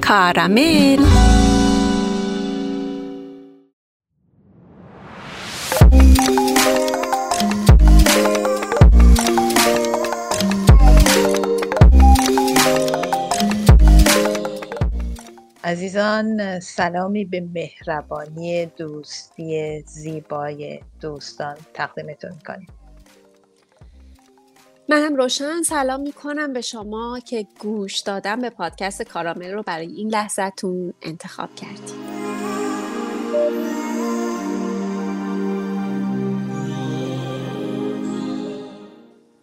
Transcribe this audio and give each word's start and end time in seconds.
کارامل 0.00 1.00
عزیزان 15.94 16.60
سلامی 16.60 17.24
به 17.24 17.40
مهربانی 17.54 18.66
دوستی 18.66 19.82
زیبای 19.86 20.80
دوستان 21.00 21.56
تقدیمتون 21.74 22.30
می‌کنیم. 22.32 22.68
منم 24.88 25.16
روشن 25.16 25.62
سلام 25.62 26.00
می‌کنم 26.00 26.52
به 26.52 26.60
شما 26.60 27.20
که 27.20 27.46
گوش 27.60 28.00
دادن 28.00 28.40
به 28.40 28.50
پادکست 28.50 29.02
کارامل 29.02 29.50
رو 29.52 29.62
برای 29.62 29.86
این 29.86 30.08
لحظتون 30.08 30.94
انتخاب 31.02 31.54
کردیم. 31.54 32.04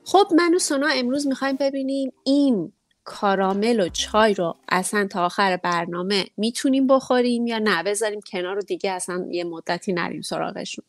خب 0.06 0.28
من 0.36 0.56
و 0.56 0.60
سونا 0.60 0.88
امروز 0.88 1.28
می‌خوایم 1.28 1.56
ببینیم 1.60 2.14
این 2.24 2.74
کارامل 3.04 3.80
و 3.80 3.90
چای 3.90 4.34
رو 4.34 4.58
اصلا 4.70 5.08
تا 5.08 5.26
آخر 5.26 5.58
برنامه 5.58 6.26
می‌تونیم 6.38 6.88
بخوریم 6.88 7.48
یا 7.48 7.60
نه؟ 7.60 7.84
بذاریم 7.84 8.20
کنار 8.32 8.56
رو 8.56 8.62
دیگه 8.62 8.92
اصلا 8.92 9.28
یه 9.32 9.44
مدتی 9.44 9.94
نریم 9.94 10.22
سراغشون. 10.22 10.86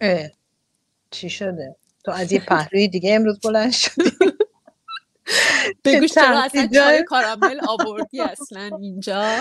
اه. 0.00 0.28
چی 1.10 1.30
شده؟ 1.30 1.76
تو 2.04 2.12
از 2.12 2.32
یه 2.32 2.40
پهلوی 2.40 2.88
دیگه 2.88 3.14
امروز 3.14 3.40
بلند 3.40 3.72
شدی. 3.72 4.10
بگوش 5.84 6.12
چرا 6.12 6.42
اصلا 6.42 6.68
چای 6.74 7.04
کارامل 7.04 7.60
آوردی 7.68 8.20
اصلا 8.20 8.70
اینجا؟ 8.80 9.38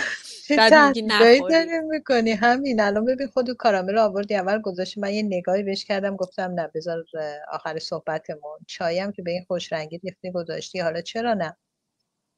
بعد 0.58 0.74
میگی 0.74 1.08
داری 1.50 1.80
می‌کنی؟ 1.90 2.32
همین. 2.32 2.82
الان 2.82 3.06
ببین 3.06 3.28
خود 3.28 3.50
کارامل 3.52 3.98
آوردی. 3.98 4.36
اول 4.36 4.62
گذاشتی. 4.62 5.00
من 5.00 5.14
یه 5.14 5.24
نگاهی 5.24 5.64
بهش 5.64 5.86
کردم. 5.86 6.16
گفتم 6.16 6.52
نه 6.52 6.70
بذار 6.76 7.04
آخر 7.52 7.80
صحبتمون. 7.80 8.60
چایم 8.68 9.12
که 9.12 9.22
به 9.22 9.32
این 9.32 9.44
خوش 9.48 9.74
رنگی 9.74 9.98
ریختی 9.98 10.32
گذاشتی. 10.32 10.80
حالا 10.80 11.02
چرا 11.02 11.34
نه؟ 11.34 11.58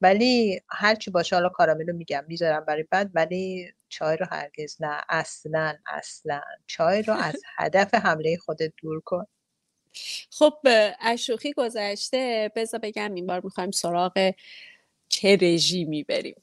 ولی 0.00 0.60
هرچی 0.70 1.10
باشه 1.10 1.36
حالا 1.36 1.48
کاراملو 1.48 1.92
میگم 1.92 2.24
می‌ذارم 2.28 2.64
برای 2.64 2.84
بعد 2.90 3.10
ولی 3.14 3.72
چای 3.88 4.16
رو 4.16 4.26
هرگز 4.30 4.76
نه. 4.80 5.00
اصلا 5.08 5.74
اصلا. 5.86 6.40
چای 6.66 7.02
رو 7.02 7.14
از 7.14 7.42
هدف 7.58 7.94
حمله 7.94 8.36
خودت 8.36 8.72
دور 8.82 9.00
کن. 9.00 9.26
خب 10.30 10.54
اشوخی 11.00 11.52
گذشته. 11.52 12.52
بذار 12.56 12.80
بگم 12.80 13.14
این 13.14 13.26
بار 13.26 13.40
می‌خوایم 13.44 13.70
سراغ 13.70 14.32
چه 15.08 15.38
رژیمی 15.42 16.02
بریم. 16.04 16.42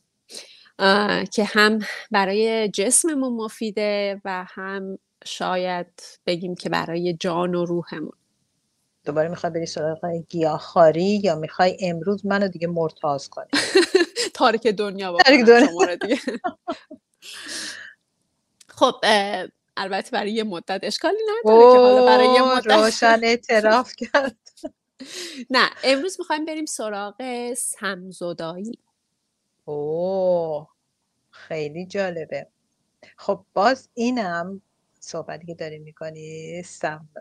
که 1.33 1.43
هم 1.45 1.79
برای 2.11 2.69
جسممون 2.69 3.33
مفیده 3.33 4.21
و 4.25 4.45
هم 4.49 4.99
شاید 5.25 5.87
بگیم 6.27 6.55
که 6.55 6.69
برای 6.69 7.13
جان 7.19 7.55
و 7.55 7.65
روحمون. 7.65 8.13
دوباره 9.05 9.27
می‌خوای 9.29 9.53
بری 9.53 9.65
سراغ 9.65 10.05
گیاهخواری 10.29 11.21
یا 11.23 11.35
می‌خوای 11.35 11.77
امروز 11.81 12.25
منو 12.25 12.47
دیگه 12.47 12.67
مرتاز 12.67 13.29
کنی؟ 13.29 13.47
تارک 14.33 14.67
دنیا 14.67 15.17
تارک 15.25 15.39
دنیا. 15.39 15.95
دیگه. 15.95 16.19
خب 18.67 18.95
البته 19.77 20.11
برای 20.11 20.31
یه 20.31 20.43
مدت 20.43 20.79
اشکالی 20.83 21.17
نداره 21.23 21.71
که 21.73 21.79
حالا 21.79 22.05
برای 22.05 22.27
یه 22.27 22.41
مدت. 22.41 22.67
روشن 22.67 23.19
اعتراف 23.23 23.95
کرد. 24.01 24.37
نه 25.49 25.69
امروز 25.83 26.15
می‌خوایم 26.19 26.45
بریم 26.45 26.65
سراغ 26.65 27.15
سمزدایی. 27.53 28.79
اوه 29.65 30.67
خیلی 31.31 31.85
جالبه. 31.85 32.47
خب 33.17 33.45
باز 33.53 33.89
اینم 33.93 34.61
صحبتی 35.07 35.45
که 35.45 35.55
داری 35.55 35.79
می‌کنی 35.79 36.63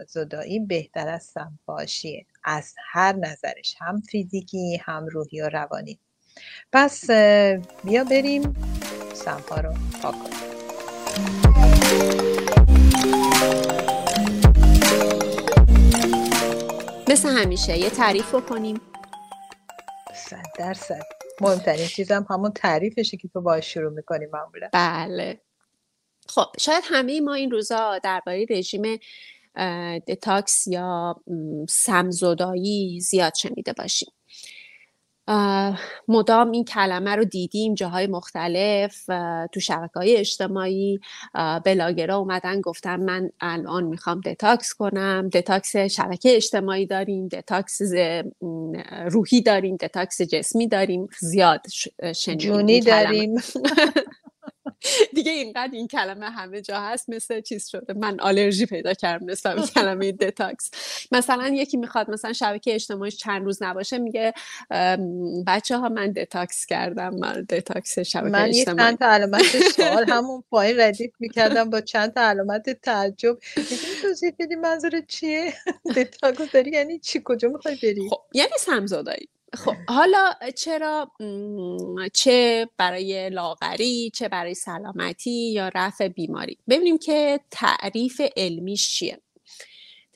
زدایی 0.09 0.61
بهتر 0.61 1.09
از 1.09 1.23
سمپاشیه 1.23 2.27
از 2.45 2.75
هر 2.93 3.13
نظرش 3.13 3.77
هم 3.81 4.01
فیزیکی 4.01 4.81
هم 4.85 5.07
روحی 5.07 5.41
و 5.41 5.49
روانی. 5.49 6.01
پس 6.73 7.11
بیا 7.85 8.05
بریم 8.05 8.43
سمپا 9.15 9.57
رو 9.57 9.73
پاک 10.03 10.15
کنیم. 10.15 10.35
مثل 17.09 17.29
همیشه 17.29 17.79
یه 17.79 17.91
تعریف 17.91 18.35
کنیم 18.35 18.81
صد 20.15 20.47
درصد. 20.59 21.03
مهمترین 21.41 21.87
چیزم 21.87 22.27
همون 22.31 22.53
تعریفشه 22.53 23.17
که 23.17 23.29
تو 23.29 23.41
باش 23.41 23.75
شروع 23.75 23.93
می‌کنی 23.93 24.27
معمولا. 24.27 24.69
بله. 24.73 25.41
خب 26.29 26.47
شاید 26.61 26.85
همه 26.87 27.21
ما 27.21 27.35
این 27.35 27.51
روزا 27.51 27.99
درباره 27.99 28.47
رژیم 28.51 28.99
دتاکس 30.07 30.67
یا 30.67 31.17
سمزدایی 31.69 33.01
زیاد 33.01 33.35
شنیده 33.35 33.73
باشیم. 33.73 34.09
مدام 36.09 36.51
این 36.51 36.65
کلمه 36.65 37.17
رو 37.17 37.25
دیدیم 37.25 37.75
جاهای 37.75 38.07
مختلف 38.07 39.05
تو 39.53 39.61
شبکه 39.61 39.93
های 39.95 40.17
اجتماعی 40.17 41.01
بلاگرا 41.65 42.17
اومدن 42.17 42.61
گفتن 42.61 43.01
من 43.01 43.31
الان 43.41 43.85
می‌خوام 43.85 44.21
دتاکس 44.21 44.75
کنم 44.75 45.29
دتاکس 45.33 45.77
شبکه 45.77 46.37
اجتماعی 46.37 46.87
داریم 46.87 47.29
دتاکس 47.29 47.81
روحی 49.07 49.41
داریم 49.43 49.77
detox 49.77 50.23
جسمی 50.23 50.69
داریم. 50.69 51.09
زیاد 51.21 51.61
شنیدیم 52.17 52.51
جونی 52.51 52.81
داریم. 52.81 53.35
دیگه 55.15 55.33
اینقدر 55.33 55.73
این 55.73 55.89
کلمه 55.89 56.31
همه 56.31 56.61
جا 56.61 56.81
هست 56.81 57.11
مثل 57.11 57.41
چیز 57.41 57.69
شده. 57.69 57.95
من 57.95 58.21
آلرژی 58.21 58.67
پیدا 58.67 58.95
کردم 58.95 59.27
مثل 59.27 59.67
کلمه 59.67 60.13
detox 60.25 60.71
مثلا 61.13 61.49
یکی 61.49 61.77
می‌خواد 61.77 62.11
مثلا 62.11 62.33
شبکه 62.33 62.75
اجتماعی 62.75 63.11
چند 63.11 63.45
روز 63.45 63.63
نباشه 63.63 63.99
میگه 63.99 64.35
بچه 65.47 65.79
ها 65.79 65.89
من 65.89 66.13
detox 66.13 66.67
کردم 66.67 67.15
من 67.15 67.47
detox 67.51 67.99
شبکه 67.99 68.29
من 68.29 68.49
اجتماعی 68.49 68.79
من 68.79 68.91
چند 68.91 68.99
تا 68.99 69.07
علامت 69.07 69.43
سوال 69.77 70.05
همون 70.15 70.45
پایین 70.51 70.81
ردیف 70.81 71.13
می‌کردم 71.21 71.71
با 71.71 71.81
چند 71.81 72.15
تا 72.15 72.21
علامت 72.21 72.71
تعجب. 72.71 73.39
توضیح 74.03 74.33
بدی 74.39 74.55
منظور 74.55 75.01
چیه؟ 75.09 75.55
دتاکس 75.97 76.53
داری؟ 76.53 76.71
یعنی 76.71 76.99
چی؟ 76.99 77.23
کجا 77.25 77.49
می‌خوای 77.49 77.77
بری؟ 77.83 78.09
خب 78.11 78.21
یعنی 78.35 78.53
سمزدایی 78.59 79.29
خب 79.55 79.75
حالا 79.89 80.33
چرا 80.57 81.11
چه 82.13 82.69
برای 82.77 83.31
لاغری 83.31 84.11
چه 84.15 84.29
برای 84.29 84.55
سلامتی 84.55 85.53
یا 85.53 85.71
رفع 85.75 86.09
بیماری؟ 86.09 86.59
ببینیم 86.69 86.99
که 86.99 87.41
تعریف 87.51 88.21
علمیش 88.37 88.99
چیه. 88.99 89.21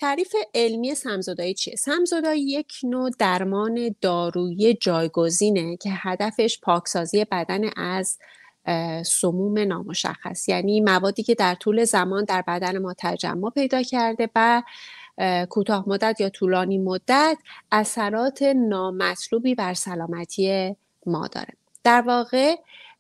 تعریف 0.01 0.35
علمی 0.55 0.95
سمزدایی 0.95 1.55
چیه؟ 1.55 1.77
سمزدایی 1.77 2.43
یک 2.43 2.73
نوع 2.83 3.11
درمان 3.19 3.95
دارویی 4.01 4.75
جایگزینه 4.75 5.77
که 5.77 5.91
هدفش 5.93 6.61
پاکسازی 6.63 7.25
بدن 7.25 7.71
از 7.77 8.19
سموم 9.05 9.59
نامشخص. 9.59 10.49
یعنی 10.49 10.81
موادی 10.81 11.23
که 11.23 11.35
در 11.35 11.55
طول 11.55 11.85
زمان 11.85 12.25
در 12.25 12.43
بدن 12.43 12.79
ما 12.79 12.95
تجمع 12.99 13.51
پیدا 13.51 13.83
کرده 13.83 14.29
و 14.35 14.63
کوتاه 15.51 15.89
مدت 15.89 16.21
یا 16.21 16.29
طولانی 16.29 16.79
مدت 16.79 17.39
اثرات 17.73 18.43
نامطلوبی 18.43 19.55
بر 19.55 19.75
سلامتی 19.75 20.77
ما 21.07 21.27
داره. 21.27 21.55
در 21.85 22.01
واقع 22.01 22.57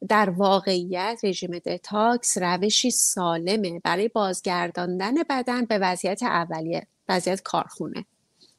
در 0.08 0.30
واقعیت 0.30 1.20
رژیم 1.22 1.58
دتاکس 1.58 2.38
روشی 2.38 2.90
سالمه 2.90 3.80
برای 3.84 4.08
بازگرداندن 4.08 5.14
بدن 5.30 5.64
به 5.64 5.78
وضعیت 5.78 6.22
اولیه 6.22 6.86
وضعیت 7.08 7.42
کارخونه. 7.42 8.04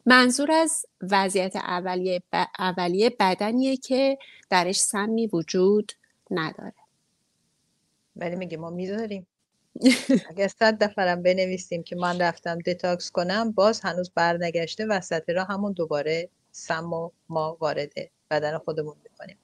منظور 0.05 0.51
از 0.51 0.85
وضعیت 1.01 1.55
اولیه, 1.55 2.21
ب... 2.33 2.45
اولیه 2.59 3.09
بدنیه 3.19 3.77
که 3.77 4.17
درش 4.49 4.79
سمی 4.79 5.27
وجود 5.27 5.91
نداره. 6.31 6.73
ولی 8.15 8.35
میگه 8.35 8.57
ما 8.57 8.69
می‌ذاریم 8.69 9.27
اگر 10.29 10.47
صد 10.47 10.83
دفرم 10.83 11.23
بنویسیم 11.23 11.83
که 11.83 11.95
من 11.95 12.21
رفتم 12.21 12.57
دتاکس 12.57 13.11
کنم 13.11 13.51
باز 13.51 13.81
هنوز 13.81 14.11
برنگشته 14.15 14.85
وسط 14.85 15.29
را 15.29 15.43
همون 15.43 15.73
دوباره 15.73 16.29
سم 16.51 16.93
و 16.93 17.09
ما 17.29 17.57
وارد 17.59 17.91
بدن 18.31 18.57
خودمون 18.57 18.95
می‌کنیم. 19.03 19.37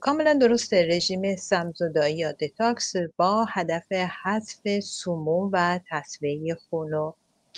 کاملا 0.00 0.34
درسته 0.34 0.88
رژیم 0.90 1.36
سمزدایی 1.36 2.16
یا 2.16 2.32
دتاکس 2.32 2.92
با 3.16 3.44
هدف 3.44 3.92
حذف 3.92 4.80
سموم 4.80 5.50
و 5.52 5.80
تصویه 5.90 6.54
خون 6.54 6.94
و 6.94 7.12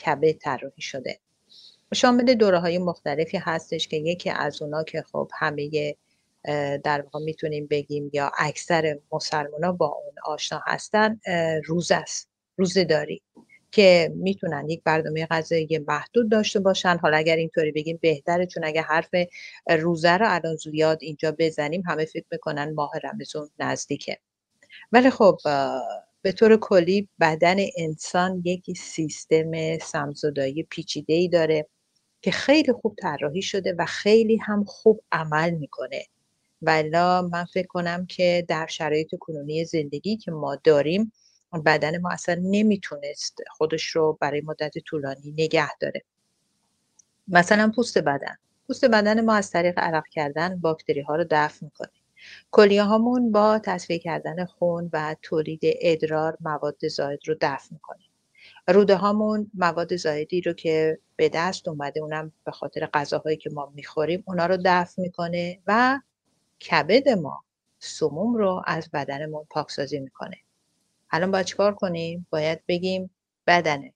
کبه 0.05 0.33
طراحی 0.33 0.83
شده. 0.83 1.19
شامل 1.95 2.35
دوره 2.35 2.59
های 2.59 2.79
مختلفی 2.79 3.37
هستش 3.37 3.89
که 3.89 3.97
یکی 3.97 4.31
از 4.31 4.63
اونا 4.63 4.83
که 4.83 5.03
خب 5.13 5.31
همه 5.35 5.95
در 6.85 7.03
واقع 7.03 7.25
می‌تونیم 7.25 7.67
بگیم 7.67 8.11
یا 8.13 8.33
اکثر 8.39 8.99
مسلمان 9.13 9.65
ها 9.65 9.73
با 9.73 9.87
اون 9.87 10.15
آشنا 10.25 10.61
هستن 10.67 11.21
روز 11.65 11.93
است 11.93 12.29
روزه 12.57 12.85
داری 12.85 13.23
که 13.71 14.13
می‌تونن 14.15 14.69
یک 14.69 14.83
برنامه 14.85 15.27
غذایی 15.27 15.79
محدود 15.89 16.31
داشته 16.31 16.61
باشن. 16.61 16.99
حالا 17.03 17.17
اگر 17.17 17.37
اینطوری 17.37 17.73
بگیم 17.73 17.99
بهتره 18.03 18.47
چون 18.47 18.65
اگر 18.65 18.83
حرف 18.83 19.09
روزه 19.79 20.17
رو 20.17 20.27
الان 20.29 20.57
زیاد 20.57 20.99
اینجا 21.01 21.35
بزنیم 21.39 21.83
همه 21.87 22.05
فکر 22.05 22.27
می‌کنن 22.33 22.75
ماه 22.75 22.91
رمزون 23.05 23.51
نزدیکه. 23.59 24.19
ولی 24.93 25.11
خب 25.11 25.39
به 26.23 26.33
طور 26.33 26.57
کلی 26.57 27.09
بدن 27.21 27.57
انسان 27.77 28.43
یک 28.45 28.79
سیستم 28.79 29.79
سمزدایی 29.79 30.63
پیچیده 30.63 31.15
ای 31.15 31.29
داره 31.29 31.67
که 32.23 32.31
خیلی 32.31 32.73
خوب 32.73 32.97
طراحی 33.03 33.43
شده 33.43 33.75
و 33.79 33.85
خیلی 33.85 34.37
هم 34.37 34.65
خوب 34.65 35.01
عمل 35.13 35.51
می‌کنه. 35.51 36.05
ولا 36.63 37.23
من 37.23 37.45
فکر 37.45 37.67
کنم 37.67 38.07
که 38.07 38.45
در 38.49 38.67
شرایط 38.67 39.15
کنونی 39.21 39.65
زندگی 39.65 40.17
که 40.17 40.31
ما 40.31 40.57
داریم 40.65 41.13
بدن 41.65 41.99
ما 41.99 42.11
اصلا 42.11 42.41
نمی‌تونست 42.43 43.39
خودش 43.51 43.87
رو 43.87 44.19
برای 44.21 44.41
مدت 44.41 44.79
طولانی 44.79 45.33
نگه 45.33 45.79
داره. 45.81 46.05
مثلا 47.29 47.73
پوست 47.77 47.99
بدن. 47.99 48.37
پوست 48.67 48.85
بدن 48.85 49.21
ما 49.21 49.35
از 49.35 49.51
طریق 49.51 49.79
عرق 49.79 50.05
کردن 50.11 50.61
باکتری 50.61 51.01
ها 51.01 51.17
رو 51.17 51.25
دفع 51.31 51.65
می‌کنه. 51.65 51.91
کلیه 52.51 52.83
هامون 52.83 53.33
با 53.33 53.59
تصفیه 53.59 53.99
کردن 53.99 54.45
خون 54.45 54.91
و 54.93 55.17
تولید 55.23 55.61
ادرار 55.63 56.37
مواد 56.41 56.89
زاید 56.89 57.21
رو 57.27 57.35
دفع 57.41 57.69
می‌کنه. 57.73 58.03
روده 58.69 58.97
هامون 58.97 59.51
مواد 59.55 59.97
زایدی 59.97 60.41
رو 60.41 60.53
که 60.53 60.99
به 61.17 61.29
دست 61.29 61.69
اومده 61.69 62.01
اونم 62.01 62.33
به 62.45 62.53
خاطر 62.53 62.87
غذاهایی 62.87 63.37
که 63.37 63.51
ما 63.51 63.73
می‌خوریم 63.75 64.23
اونا 64.27 64.47
رو 64.47 64.59
دفع 64.65 65.03
می‌کنه 65.03 65.59
و 65.67 66.01
کبد 66.61 67.09
ما 67.09 67.45
سموم 67.79 68.35
رو 68.37 68.63
از 68.67 68.91
بدنمون 68.93 69.47
پاکسازی 69.51 70.01
می‌کنه. 70.01 70.37
الان 71.11 71.31
باید 71.31 71.47
چیکار 71.47 71.75
کنیم؟ 71.75 72.27
باید 72.31 72.67
بگیم 72.69 73.11
بدن 73.47 73.91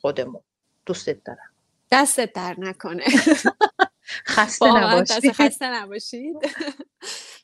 خودمون. 0.00 0.42
دوستت 0.86 1.24
دارم. 1.24 1.50
دستت 1.90 2.32
در 2.32 2.56
نکنه. 2.58 3.04
خسته 4.26 4.66
نباشید 4.66 5.32
خسته 5.32 5.66
نباشید. 5.80 6.36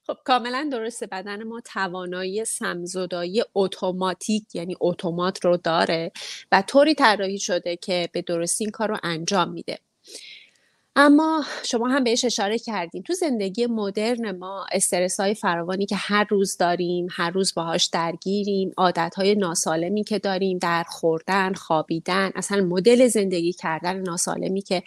خب 0.07 0.17
کاملا 0.25 0.69
درسته. 0.73 1.07
بدن 1.07 1.43
ما 1.43 1.61
توانایی 1.61 2.45
سمزدایی 2.45 3.45
اتوماتیک 3.55 4.55
یعنی 4.55 4.77
اتومات 4.81 5.45
رو 5.45 5.57
داره 5.57 6.13
و 6.53 6.63
طوری 6.63 6.95
طراحی 6.95 7.39
شده 7.39 7.77
که 7.77 8.09
به 8.13 8.23
درستی 8.23 8.65
این 8.65 8.71
کار 8.71 8.89
رو 8.89 8.97
انجام 9.03 9.53
میده. 9.53 9.79
اما 11.03 11.45
شما 11.65 11.89
هم 11.89 12.05
بهش 12.05 12.25
اشاره 12.25 12.59
کردیم 12.59 13.03
تو 13.03 13.13
زندگی 13.13 13.67
مدرن 13.67 14.37
ما 14.37 14.67
استرس 14.73 15.21
های 15.21 15.35
فراوانی 15.35 15.87
که 15.87 15.97
هر 15.97 16.27
روز 16.31 16.57
داریم 16.57 17.07
هر 17.11 17.31
روز 17.31 17.55
باهاش 17.55 17.87
درگیریم 17.87 18.73
عادت 18.77 19.15
های 19.17 19.35
ناسالمی 19.35 20.05
که 20.05 20.19
داریم 20.19 20.59
در 20.59 20.83
خوردن 20.83 21.53
خوابیدن 21.53 22.31
اصلا 22.35 22.65
مدل 22.65 23.07
زندگی 23.07 23.53
کردن 23.53 23.97
ناسالمی 23.97 24.63
که 24.63 24.83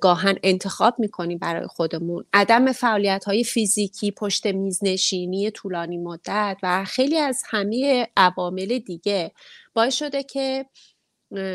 گاهن 0.00 0.36
انتخاب 0.42 0.94
می‌کنیم 0.98 1.38
برای 1.38 1.66
خودمون. 1.66 2.24
عدم 2.32 2.72
فعالیت 2.72 3.24
های 3.24 3.44
فیزیکی 3.44 4.10
پشت 4.10 4.46
میز 4.46 4.78
نشینی 4.82 5.50
طولانی 5.50 5.96
مدت 5.96 6.56
و 6.62 6.84
خیلی 6.84 7.18
از 7.18 7.42
همه 7.46 8.08
عوامل 8.16 8.78
دیگه 8.78 9.32
باعث 9.74 9.94
شده 9.94 10.22
که 10.22 10.66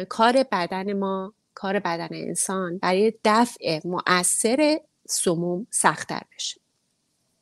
کار 0.10 0.46
بدن 0.52 0.94
ما 0.94 1.34
کار 1.53 1.80
بدن 1.80 2.09
انسان 2.12 2.77
برای 2.77 3.13
دفع 3.24 3.80
مؤثر 3.86 4.80
سموم 5.07 5.68
سختتر 5.69 6.21
بشه. 6.36 6.62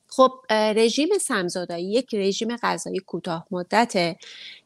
خب 0.07 0.31
رژیم 0.51 1.09
سمزدایی 1.21 1.91
یک 1.91 2.15
رژیم 2.15 2.55
غذایی 2.55 2.99
کوتاه 2.99 3.47
مدته 3.51 4.15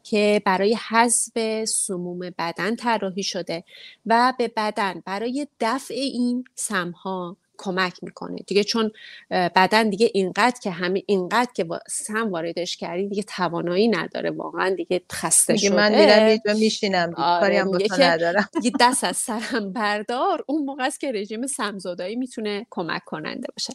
که 0.04 0.42
برای 0.45 0.78
حذف 0.90 1.66
سموم 1.66 2.19
بدن 2.19 2.75
طراحی 2.75 3.24
شده 3.24 3.63
و 4.06 4.34
به 4.38 4.48
بدن 4.48 5.04
برای 5.06 5.48
دفع 5.60 5.94
این 5.94 6.44
سمها 6.56 7.38
کمک 7.58 7.94
می‌کنه. 8.02 8.36
دیگه 8.48 8.64
چون 8.64 8.92
بدن 9.32 9.90
دیگه 9.90 10.12
اینقدر 10.14 10.60
که 10.64 10.72
همه 10.72 11.04
اینقدر 11.06 11.52
که 11.54 11.66
سم 11.90 12.32
واردش 12.32 12.78
کردی 12.78 13.08
دیگه 13.08 13.24
توانایی 13.24 13.88
نداره. 13.88 14.32
واقعا 14.32 14.70
دیگه 14.70 15.02
خسته 15.12 15.58
شده 15.58 15.76
من 15.76 15.96
میرم 15.96 16.28
یه 16.30 16.42
میشینم 16.56 17.14
آره 17.18 17.40
کاری 17.40 17.58
هم 17.58 17.72
ندارم. 18.00 18.50
دیگه 18.54 18.72
دست 18.80 19.04
از 19.04 19.18
سرم 19.28 19.74
بردار. 19.74 20.44
اون 20.48 20.66
موقع 20.66 20.86
است 20.86 21.00
که 21.00 21.12
رژیم 21.12 21.48
سمزدایی 21.48 22.16
می‌تونه 22.16 22.68
کمک 22.70 23.04
کننده 23.06 23.48
باشه. 23.58 23.74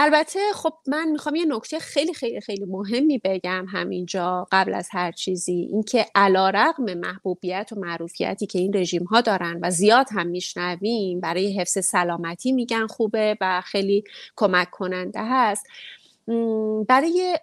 البته 0.00 0.38
خب 0.54 0.72
من 0.86 1.08
می‌خوام 1.08 1.34
یه 1.34 1.44
نکته 1.44 1.78
خیلی 1.78 2.14
خیلی 2.14 2.40
خیلی 2.40 2.64
مهمی 2.64 3.20
بگم 3.24 3.66
همینجا 3.68 4.46
قبل 4.52 4.74
از 4.74 4.88
هر 4.92 5.12
چیزی. 5.12 5.68
اینکه 5.72 6.06
علا 6.14 6.50
رقم 6.50 6.94
محبوبیت 6.94 7.70
و 7.72 7.80
معروفیتی 7.80 8.46
که 8.46 8.58
این 8.58 8.76
رژیم 8.76 9.04
ها 9.04 9.20
دارن 9.20 9.58
و 9.62 9.70
زیاد 9.70 10.06
هم 10.12 10.26
میشنویم 10.26 11.20
برای 11.20 11.60
حفظ 11.60 11.84
سلامتی 11.84 12.52
میگن 12.52 12.86
خوبه 12.86 13.36
و 13.40 13.60
خیلی 13.60 14.04
کمک 14.36 14.70
کننده 14.70 15.20
هست. 15.22 15.66
برای 16.88 17.38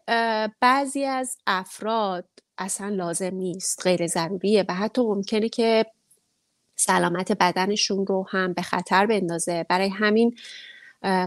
بعضی 0.61 1.03
از 1.03 1.37
افراد 1.47 2.25
اصلا 2.57 2.89
لازم 2.89 3.35
نیست 3.35 3.81
غیر 3.83 4.07
ضروریه 4.07 4.65
و 4.69 4.73
حتی 4.73 5.01
ممکنه 5.01 5.49
که 5.49 5.85
سلامت 6.75 7.31
بدنشون 7.31 8.05
رو 8.05 8.25
هم 8.29 8.53
به 8.53 8.61
خطر 8.61 9.05
بندازه. 9.05 9.65
برای 9.69 9.89
همین 9.89 10.35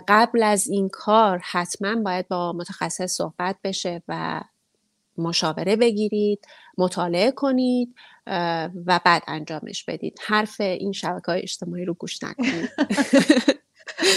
قبل 0.09 0.43
از 0.43 0.67
این 0.67 0.89
کار 0.89 1.41
حتما 1.45 2.03
باید 2.03 2.29
با 2.29 2.53
متخصص 2.53 3.17
صحبت 3.17 3.57
بشه 3.65 4.03
و 4.09 4.41
مشاوره 5.19 5.77
بگیرید 5.77 6.47
مطالعه 6.79 7.31
کنید 7.31 7.95
و 8.87 9.01
بعد 9.05 9.23
انجامش 9.27 9.85
بدید. 9.85 10.19
حرف 10.27 10.61
این 10.61 10.93
شبکه 10.93 11.33
های 11.33 11.43
اجتماعی 11.43 11.85
رو 11.85 11.95
گوش 11.95 12.23
نکنید. 12.23 12.71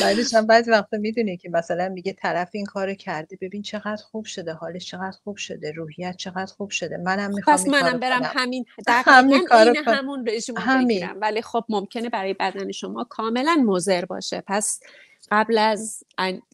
بعدش 0.01 0.33
هم 0.33 0.47
بعضی 0.47 0.71
وقتا 0.71 0.97
می‌دونی 0.97 1.37
که 1.37 1.49
مثلا 1.49 1.89
میگه 1.89 2.13
طرف 2.13 2.49
این 2.53 2.65
کار 2.65 2.93
کرده 2.93 3.37
ببین 3.41 3.61
چقدر 3.61 4.03
خوب 4.03 4.25
شده 4.25 4.53
حالش 4.53 4.85
چقدر 4.85 5.17
خوب 5.23 5.37
شده 5.37 5.71
روحیت 5.71 6.15
چقدر 6.17 6.53
خوب 6.57 6.69
شده. 6.69 6.97
منم 6.97 7.33
می‌خوام 7.33 7.57
پس 7.57 7.67
منم 7.67 7.99
برم 7.99 8.21
همین 8.23 8.65
همین 8.87 9.47
این 9.51 9.75
همون 9.85 10.27
رژیم 10.27 10.55
بگیرم. 10.55 11.17
ولی 11.21 11.41
خب 11.41 11.63
ممکنه 11.69 12.09
برای 12.09 12.33
بدن 12.33 12.71
شما 12.71 13.03
کاملا 13.03 13.63
مضر 13.65 14.05
باشه. 14.05 14.43
پس 14.47 14.79
قبل 15.31 15.57
از 15.57 16.03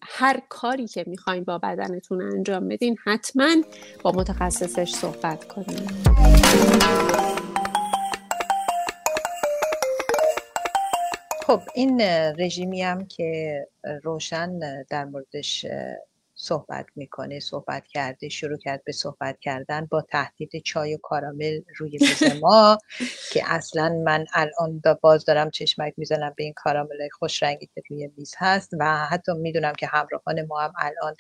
هر 0.04 0.42
کاری 0.50 0.88
که 0.88 1.04
می‌خواین 1.08 1.44
با 1.44 1.58
بدنتون 1.58 2.22
انجام 2.22 2.68
بدین 2.68 2.98
حتما 3.06 3.56
با 4.04 4.12
متخصصش 4.12 4.92
صحبت 4.92 5.48
کنین. 5.48 5.88
خب 11.48 11.62
این 11.76 12.02
رژیمی 12.40 12.82
هم 12.82 13.06
که 13.06 13.62
روشن 14.04 14.60
در 14.90 15.06
موردش 15.06 15.66
صحبت 16.38 16.88
می‌کنه 16.96 17.40
صحبت 17.40 17.88
کرده 17.88 18.30
شروع 18.30 18.58
کرد 18.58 18.84
به 18.86 18.92
صحبت 18.92 19.40
کردن 19.40 19.88
با 19.92 20.02
تهدید 20.02 20.52
چای 20.66 20.96
و 20.96 21.00
کارامل 21.04 21.62
روی 21.78 21.92
میز 22.02 22.24
ما 22.44 22.80
که 23.34 23.44
اصلا 23.48 23.90
من 24.06 24.26
الان 24.34 24.82
باز 25.02 25.26
دارم 25.26 25.52
چشمک 25.52 25.94
می‌زنم 25.98 26.34
به 26.38 26.44
این 26.44 26.54
کارامل 26.58 27.10
خوش 27.14 27.44
رنگی 27.44 27.68
که 27.76 27.84
روی 27.90 28.10
میز 28.18 28.36
هست 28.38 28.72
و 28.80 29.08
حتی 29.08 29.34
می‌دونم 29.34 29.74
که 29.74 29.88
همراهان 29.88 30.46
ما 30.48 30.62
هم 30.62 30.74
الان 30.80 31.16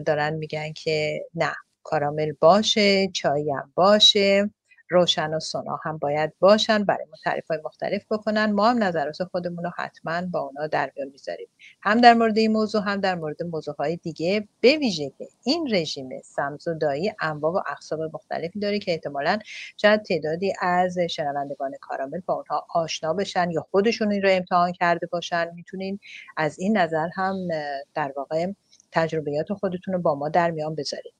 دارن 0.00 0.34
میگن 0.34 0.72
که 0.72 1.20
نه 1.34 1.52
کارامل 1.84 2.32
باشه 2.40 3.08
چای 3.14 3.52
هم 3.52 3.72
باشه. 3.76 4.50
روشن 4.90 5.34
و 5.34 5.40
سونا 5.40 5.80
هم 5.84 5.98
باید 5.98 6.32
باشن 6.38 6.84
برای 6.84 7.04
ما 7.10 7.16
تعریف 7.24 7.46
های 7.50 7.58
مختلف 7.64 8.04
بکنن. 8.10 8.52
ما 8.52 8.70
هم 8.70 8.82
نظرات 8.84 9.24
خودمون 9.24 9.64
رو 9.64 9.70
حتما 9.76 10.22
با 10.22 10.40
اونا 10.40 10.66
در 10.66 10.92
میان 10.96 11.08
می‌ذاریم. 11.08 11.48
هم 11.82 12.00
در 12.00 12.14
مورد 12.14 12.38
این 12.38 12.52
موضوع 12.52 12.82
هم 12.82 13.00
در 13.00 13.14
مورد 13.14 13.42
موضوع 13.42 13.74
های 13.78 13.96
دیگه. 13.96 14.48
به 14.60 14.76
ویژه 14.76 15.12
که 15.18 15.28
این 15.44 15.68
رژیم 15.74 16.08
سمزودایی 16.24 17.12
انواع 17.20 17.52
و 17.52 17.60
اقسام 17.70 18.10
مختلفی 18.14 18.60
داره 18.60 18.78
که 18.78 18.92
احتمالا 18.92 19.38
شاید 19.76 20.02
تعدادی 20.02 20.52
از 20.60 20.98
شنوندگان 20.98 21.72
کارامل 21.80 22.20
با 22.26 22.34
اونها 22.34 22.66
آشنا 22.74 23.14
بشن 23.14 23.50
یا 23.50 23.66
خودشون 23.70 24.12
این 24.12 24.22
رو 24.22 24.28
امتحان 24.32 24.72
کرده 24.72 25.06
باشن. 25.06 25.50
می‌تونین 25.54 26.00
از 26.36 26.58
این 26.58 26.76
نظر 26.76 27.08
هم 27.14 27.48
در 27.94 28.12
واقع 28.16 28.46
تجربیات 28.92 29.52
خودتون 29.52 29.94
رو 29.94 30.00
با 30.00 30.14
ما 30.14 30.28
در 30.28 30.50
میان 30.50 30.74
بذارید 30.74 31.12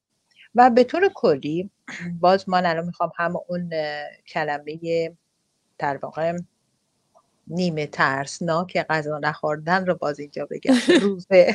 و 0.55 0.71
به 0.71 0.85
طور 0.85 1.11
کلی 1.15 1.71
باز 2.21 2.49
من 2.49 2.67
الان 2.67 2.87
می‌خوام 2.87 3.13
هم 3.17 3.35
اون 3.49 3.71
کلمه 4.29 5.13
در 5.79 5.97
واقع 5.97 6.37
نیمه 7.47 7.87
ترسناک 7.87 8.87
غذا 8.91 9.19
نخوردن 9.19 9.87
رو 9.87 9.95
باز 9.95 10.21
اینجا 10.21 10.47
بگم. 10.51 10.75
روزه 11.03 11.55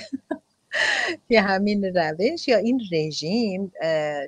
که 1.29 1.41
همین 1.41 1.83
روش 1.83 2.47
یا 2.47 2.57
این 2.57 2.81
رژیم 2.91 3.71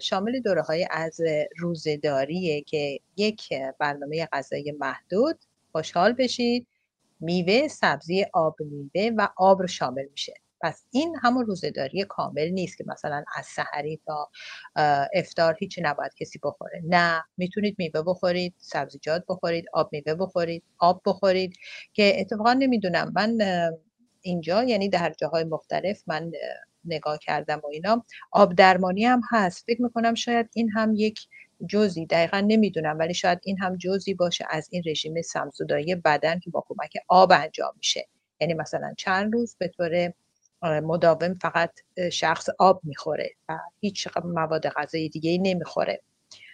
شامل 0.02 0.40
دوره 0.40 0.62
های 0.62 0.88
از 0.92 1.22
روزهداریه 1.58 2.62
که 2.62 3.00
یک 3.18 3.50
برنامه 3.80 4.26
غذایی 4.26 4.72
محدود 4.72 5.40
خوشحال 5.72 6.14
بشید 6.14 6.68
میوه 7.20 7.68
سبزی 7.68 8.26
آب 8.34 8.56
میوه 8.60 9.12
و 9.18 9.28
آب 9.38 9.62
رو 9.62 9.68
شامل 9.68 10.06
میشه. 10.12 10.34
پس 10.62 10.84
این 10.92 11.16
همون 11.22 11.46
روزهداری 11.46 12.06
کامل 12.10 12.50
نیست 12.50 12.78
که 12.78 12.84
مثلا 12.88 13.24
از 13.36 13.46
سحری 13.46 14.00
تا 14.06 14.30
افتار 15.14 15.56
هیچی 15.60 15.82
نباید 15.82 16.14
کسی 16.16 16.40
بخوره. 16.44 16.82
نه 16.86 17.24
می‌تونید 17.38 17.76
میوه 17.80 18.02
بخورید 18.02 18.54
سبزیجات 18.58 19.26
بخورید 19.30 19.66
آب 19.74 19.90
میوه 19.92 20.14
بخورید 20.16 20.64
آب 20.78 21.02
بخورید 21.06 21.54
که 21.94 22.20
اتفاقا 22.20 22.54
نمی‌دونم. 22.54 23.12
من 23.16 23.38
اینجا 24.22 24.64
یعنی 24.64 24.90
در 24.90 25.14
جاهای 25.18 25.44
مختلف 25.44 26.04
من 26.08 26.32
نگاه 26.86 27.18
کردم 27.18 27.62
و 27.64 27.68
اینا 27.68 28.06
آب 28.32 28.56
درمانی 28.56 29.06
هم 29.06 29.22
هست. 29.32 29.64
فکر 29.68 29.82
می‌کنم 29.82 30.16
شاید 30.16 30.50
این 30.54 30.70
هم 30.70 30.94
یک 30.96 31.20
جزی 31.70 32.06
دقیقا 32.06 32.40
نمی‌دونم 32.40 33.00
ولی 33.00 33.14
شاید 33.14 33.40
این 33.44 33.58
هم 33.58 33.78
جزی 33.78 34.14
باشه 34.14 34.46
از 34.50 34.68
این 34.72 34.84
رژیم 34.86 35.22
سمزودایی 35.22 35.96
بدن 35.96 36.40
که 36.40 36.50
با 36.50 36.66
کمک 36.68 36.94
آب 37.08 37.32
انجام 37.32 37.74
میشه. 37.78 38.08
یعنی 38.42 38.54
مثلا 38.54 38.94
چند 38.98 39.34
روز 39.34 39.56
به 39.60 39.68
طور 39.68 40.14
مداوم 40.62 41.34
فقط 41.34 41.72
شخص 42.12 42.48
آب 42.60 42.82
می‌خوره 42.84 43.30
و 43.50 43.60
هیچ 43.80 44.08
مواد 44.24 44.70
غذایی 44.70 45.10
دیگه 45.10 45.30
ای 45.30 45.38
نمی‌خوره 45.38 46.02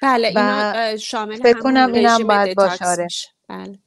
بله 0.01 0.27
اینا 0.27 0.97
شامل 0.97 1.35
فکر 1.35 1.59
کنم 1.59 1.93
اینم 1.93 2.27
باید 2.27 2.57
باشه 2.57 2.85
آره. 2.85 3.07
بله. 3.49 3.79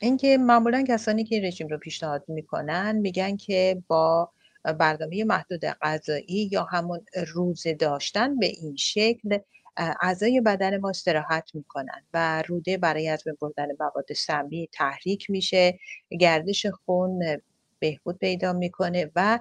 اینکه 0.00 0.38
معمولا 0.38 0.84
کسانی 0.88 1.24
که 1.24 1.34
این 1.34 1.44
رژیم 1.44 1.68
رو 1.68 1.78
پیشنهاد 1.78 2.24
می‌کنن 2.28 2.96
میگن 2.96 3.36
که 3.36 3.82
با 3.86 4.30
برنامه 4.78 5.24
محدود 5.24 5.64
غذایی 5.64 6.48
یا 6.52 6.64
همون 6.64 7.00
روزه 7.34 7.74
داشتن 7.74 8.38
به 8.38 8.46
این 8.46 8.76
شکل 8.76 9.38
اعضای 9.76 10.40
بدن 10.40 10.78
ما 10.78 10.88
استراحت 10.88 11.54
می‌کنن 11.54 12.04
و 12.14 12.42
روده 12.42 12.76
برای 12.76 13.08
از 13.08 13.24
بردن 13.40 13.66
مواد 13.80 14.12
سمی 14.12 14.68
تحریک 14.72 15.30
میشه 15.30 15.78
گردش 16.20 16.66
خون 16.66 17.40
بهبود 17.78 18.18
پیدا 18.18 18.52
می‌کنه 18.52 19.10
و 19.16 19.38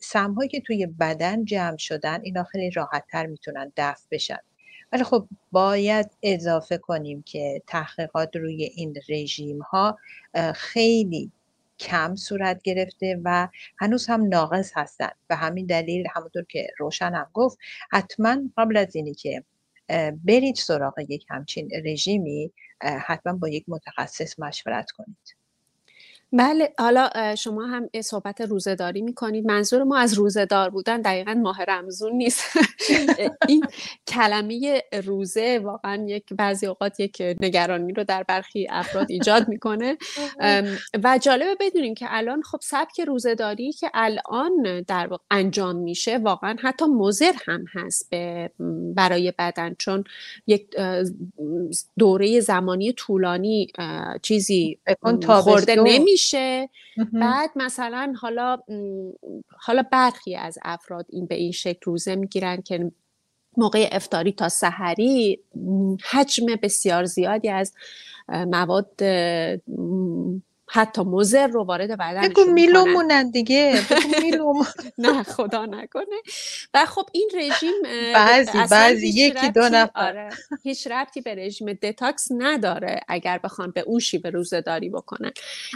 سمهایی 0.00 0.48
که 0.48 0.60
توی 0.60 0.86
بدن 0.86 1.44
جمع 1.44 1.76
شدن 1.76 2.20
اینا 2.22 2.44
خیلی 2.44 2.70
راحت 2.70 3.04
تر 3.10 3.26
می‌تونن 3.26 3.72
دفع 3.76 4.06
بشن. 4.10 4.38
ولی 4.92 5.04
خب 5.04 5.28
باید 5.52 6.10
اضافه 6.22 6.78
کنیم 6.78 7.22
که 7.22 7.62
تحقیقات 7.66 8.36
روی 8.36 8.64
این 8.64 8.94
رژیم 9.08 9.58
ها 9.58 9.98
خیلی 10.54 11.32
کم 11.78 12.14
صورت 12.14 12.62
گرفته 12.62 13.20
و 13.24 13.48
هنوز 13.78 14.06
هم 14.06 14.28
ناقص 14.28 14.72
هستند 14.74 15.16
به 15.28 15.36
همین 15.36 15.66
دلیل 15.66 16.06
همونطور 16.14 16.44
که 16.48 16.68
روشن 16.78 17.12
هم 17.14 17.30
گفت 17.32 17.58
حتما 17.90 18.38
قبل 18.56 18.76
از 18.76 18.96
اینی 18.96 19.14
که 19.14 19.44
برید 20.24 20.54
سراغ 20.54 20.94
یک 21.08 21.26
همچین 21.28 21.70
رژیمی 21.84 22.52
حتما 22.80 23.32
با 23.32 23.48
یک 23.48 23.64
متخصص 23.68 24.38
مشورت 24.38 24.90
کنید. 24.90 25.37
بله 26.32 26.74
حالا 26.78 27.34
شما 27.34 27.66
هم 27.66 27.88
صحبت 28.00 28.40
روزهداری 28.40 29.02
می‌کنید. 29.02 29.46
منظور 29.46 29.82
ما 29.82 29.96
از 29.98 30.14
روزهدار 30.14 30.70
بودن 30.70 31.00
دقیقا 31.00 31.34
ماه 31.34 31.64
رمزون 31.64 32.12
نیست. 32.12 32.44
این 33.48 33.64
کلمه 34.08 34.82
روزه 35.04 35.60
واقعا 35.64 36.06
یک 36.08 36.24
بعضی 36.32 36.66
اوقات 36.66 37.00
یک 37.00 37.22
نگرانی 37.40 37.92
رو 37.92 38.04
در 38.04 38.22
برخی 38.22 38.66
افراد 38.70 39.10
ایجاد 39.10 39.48
می‌کنه. 39.48 39.96
و 41.04 41.18
جالبه 41.22 41.56
بدونیم 41.60 41.94
که 41.94 42.06
الان 42.08 42.42
خب 42.42 42.58
سبک 42.62 43.00
روزهداری 43.00 43.72
که 43.72 43.90
الان 43.94 44.82
در 44.88 45.08
انجام 45.30 45.76
میشه 45.76 46.18
واقعا 46.18 46.56
حتی 46.60 46.84
مزر 46.84 47.32
هم 47.46 47.64
هست 47.74 48.10
به 48.10 48.50
برای 48.94 49.32
بدن. 49.38 49.74
چون 49.78 50.04
یک 50.46 50.76
دوره 51.98 52.40
زمانی 52.40 52.92
طولانی 52.92 53.72
چیزی 54.22 54.78
خورده 55.26 55.74
نمی 55.74 56.17
میشه. 56.18 56.68
بعد 57.12 57.50
مثلا 57.56 58.14
حالا 58.20 58.58
حالا 59.60 59.82
برخی 59.92 60.36
از 60.36 60.58
افراد 60.62 61.06
این 61.08 61.26
به 61.26 61.34
این 61.34 61.52
شکل 61.52 61.80
روزه 61.84 62.16
می‌گیرن 62.16 62.62
که 62.62 62.92
موقع 63.56 63.88
افتاری 63.92 64.32
تا 64.32 64.48
سحری 64.48 65.40
حجم 66.10 66.46
بسیار 66.62 67.04
زیادی 67.04 67.48
از 67.48 67.72
مواد 68.28 69.02
حتی 70.70 71.02
مزر 71.02 71.46
رو 71.46 71.64
وارد 71.64 71.90
بدنشون 71.90 72.28
بگو 72.28 72.44
میلومونن 72.44 73.30
دیگه. 73.30 73.82
نه 74.98 75.22
خدا 75.22 75.66
نکنه. 75.66 76.16
و 76.74 76.86
خب 76.86 77.06
این 77.12 77.30
رژیم 77.34 77.72
بعضی 78.14 78.58
بعضی 78.70 79.08
یکی 79.08 79.50
دو 79.50 79.68
نفر. 79.68 79.90
آره. 79.94 80.28
هیچ 80.62 80.86
ربطی 80.86 81.20
به 81.20 81.34
رژیم 81.34 81.72
دتاکس 81.72 82.28
نداره 82.38 83.00
اگر 83.08 83.38
بخوان 83.38 83.70
به 83.70 83.80
اون 83.80 83.98
شیوه 83.98 84.30
روزه 84.30 84.60
داری 84.60 84.88
بکنن. 84.88 85.30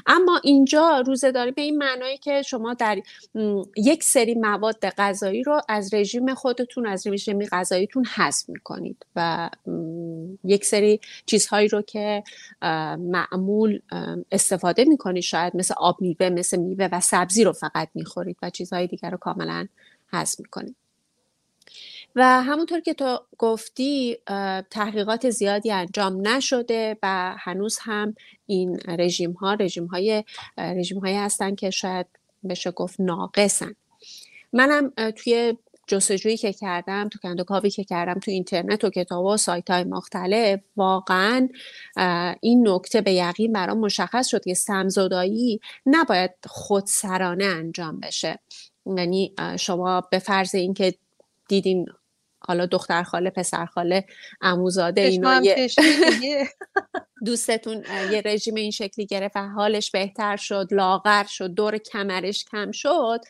اما 0.07 0.41
اینجا 0.45 1.01
روزه 1.07 1.33
داری 1.33 1.51
به 1.51 1.63
این 1.63 1.79
معنایی 1.79 2.19
که 2.19 2.43
شما 2.43 2.75
در 2.75 2.99
یک 3.77 4.05
سری 4.05 4.35
مواد 4.35 4.89
غذایی 4.89 5.43
رو 5.43 5.61
از 5.69 5.95
رژیم 5.95 6.35
خودتون 6.35 6.87
از 6.87 7.07
رژیم 7.07 7.45
غذاییتون 7.45 8.05
حذف 8.05 8.49
می‌کنید 8.49 9.07
و 9.17 9.51
یک 10.45 10.65
سری 10.65 11.01
چیزهایی 11.27 11.69
رو 11.69 11.83
که 11.83 12.23
معمول 12.99 13.81
استفاده 14.33 14.85
می‌کنید 14.85 15.23
شاید 15.23 15.57
مثل 15.57 15.75
آب 15.77 15.97
میوه 16.01 16.29
مثل 16.29 16.57
میوه 16.57 16.89
و 16.93 17.01
سبزی 17.01 17.45
رو 17.45 17.53
فقط 17.53 17.89
می‌خورید 17.95 18.37
و 18.43 18.51
چیزهای 18.51 18.87
دیگر 18.87 19.11
رو 19.11 19.17
کاملا 19.17 19.69
حذف 20.13 20.41
می‌کنید. 20.41 20.77
و 22.17 22.43
همونطور 22.43 22.81
که 22.81 22.95
تو 22.95 23.21
گفتی 23.39 24.19
تحقیقات 24.71 25.31
زیادی 25.31 25.73
انجام 25.73 26.29
نشده 26.29 26.97
و 27.03 27.35
هنوز 27.39 27.79
هم 27.83 28.15
این 28.47 28.81
رژیم 28.89 29.33
ها 29.33 29.55
رژیم 29.55 29.87
های 29.87 30.25
رژیم 30.59 31.05
هستن 31.05 31.55
که 31.55 31.71
شاید 31.71 32.07
بشه 32.49 32.71
گفت 32.71 33.01
ناقصن. 33.01 33.75
منم 34.53 34.93
توی 35.17 35.57
جستجویی 35.87 36.37
که 36.37 36.53
کردم 36.53 37.09
تو 37.09 37.19
کندوکاوی 37.23 37.71
که 37.71 37.85
کردم 37.85 38.21
تو 38.21 38.31
اینترنت 38.31 38.85
و 38.85 38.91
کتاب 38.91 39.25
و 39.25 39.37
سایت 39.37 39.71
های 39.71 39.85
مختلف 39.85 40.61
واقعا 40.77 41.49
این 42.41 42.69
نکته 42.69 43.01
به 43.01 43.13
یقین 43.13 43.53
برام 43.53 43.79
مشخص 43.79 44.29
شد 44.29 44.45
که 44.45 44.55
سمزدایی 44.55 45.61
نباید 45.87 46.31
خودسرانه 46.47 47.45
انجام 47.45 48.01
بشه. 48.01 48.39
یعنی 48.87 49.35
شما 49.59 50.01
به 50.01 50.19
فرض 50.19 50.55
اینکه 50.55 50.95
دیدین 51.49 51.87
حالا 52.45 52.67
دختر 52.67 53.03
خاله 53.03 53.31
پسر 53.31 53.67
خاله 53.67 54.05
عموزاده 54.41 55.01
اینا 55.01 55.41
دوستتون 57.27 57.85
یه 58.11 58.23
رژیم 58.25 58.55
این 58.55 58.71
شکلی 58.71 59.07
گرفت 59.07 59.37
و 59.37 59.49
حالش 59.49 59.91
بهتر 59.91 60.37
شد 60.37 60.69
لاغر 60.71 61.25
شد 61.25 61.51
دور 61.51 61.79
کمرش 61.79 62.45
کم 62.45 62.73
شد. 62.73 63.21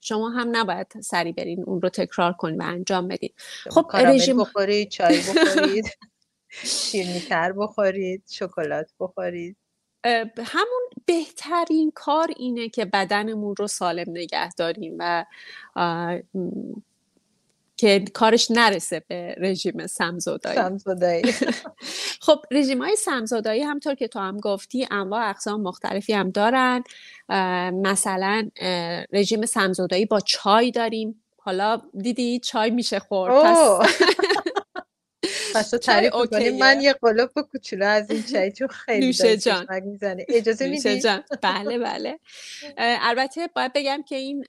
شما 0.00 0.30
هم 0.30 0.56
نباید 0.56 1.00
سری 1.00 1.32
برین 1.32 1.64
اون 1.66 1.82
رو 1.82 1.88
تکرار 1.88 2.32
کنید 2.32 2.60
و 2.60 2.62
انجام 2.62 3.08
بدید 3.08 3.34
خب 3.70 3.90
رژیم 3.94 4.36
بخورید 4.36 4.88
چای 4.88 5.18
بخورید 5.18 5.84
شیرینیتر 6.50 7.52
بخورید 7.52 8.22
شکلات 8.30 8.90
بخورید. 9.00 9.56
همون 10.44 10.82
بهترین 11.06 11.92
کار 11.94 12.28
اینه 12.36 12.68
که 12.68 12.84
بدنمون 12.84 13.54
رو 13.58 13.66
سالم 13.66 14.10
نگه 14.10 14.54
داریم 14.54 14.96
و 14.98 15.24
که 17.76 18.04
کارش 18.14 18.50
نرسه 18.50 19.02
به 19.08 19.34
رژیم 19.38 19.86
سمزودایی 19.86 20.56
سمزودایی 20.56 21.22
خب 22.26 22.40
رژیم 22.50 22.82
های 22.82 22.96
سمزودایی 22.96 23.62
همطور 23.62 23.94
که 23.94 24.08
تو 24.08 24.18
هم 24.18 24.36
گفتی 24.36 24.86
انواع 24.90 25.30
اقسام 25.30 25.60
مختلفی 25.62 26.12
هم 26.12 26.30
دارن. 26.30 26.82
مثلا 27.72 28.48
رژیم 29.12 29.46
سمزودایی 29.46 30.06
با 30.06 30.20
چای 30.20 30.70
داریم. 30.70 31.22
حالا 31.38 31.82
دیدی 32.02 32.38
چای 32.38 32.70
میشه 32.70 32.98
خورد 32.98 33.44
پس 33.44 33.58
پس 35.56 35.70
تو 35.70 35.78
تعریف 35.78 36.14
من 36.60 36.80
یه 36.80 36.92
قلوب 36.92 37.30
کوچولو 37.52 37.86
از 37.86 38.10
این 38.10 38.22
چای 38.22 38.52
چون 38.52 38.68
خیلی 38.68 39.06
نوشه 39.06 39.36
جان. 39.36 39.66
اجازه 40.28 40.68
میدی؟ 40.68 41.00
جان. 41.00 41.22
بله 41.42 41.78
بله. 41.78 42.18
البته 42.78 43.48
باید 43.56 43.72
بگم 43.74 44.02
که 44.08 44.16
این 44.16 44.44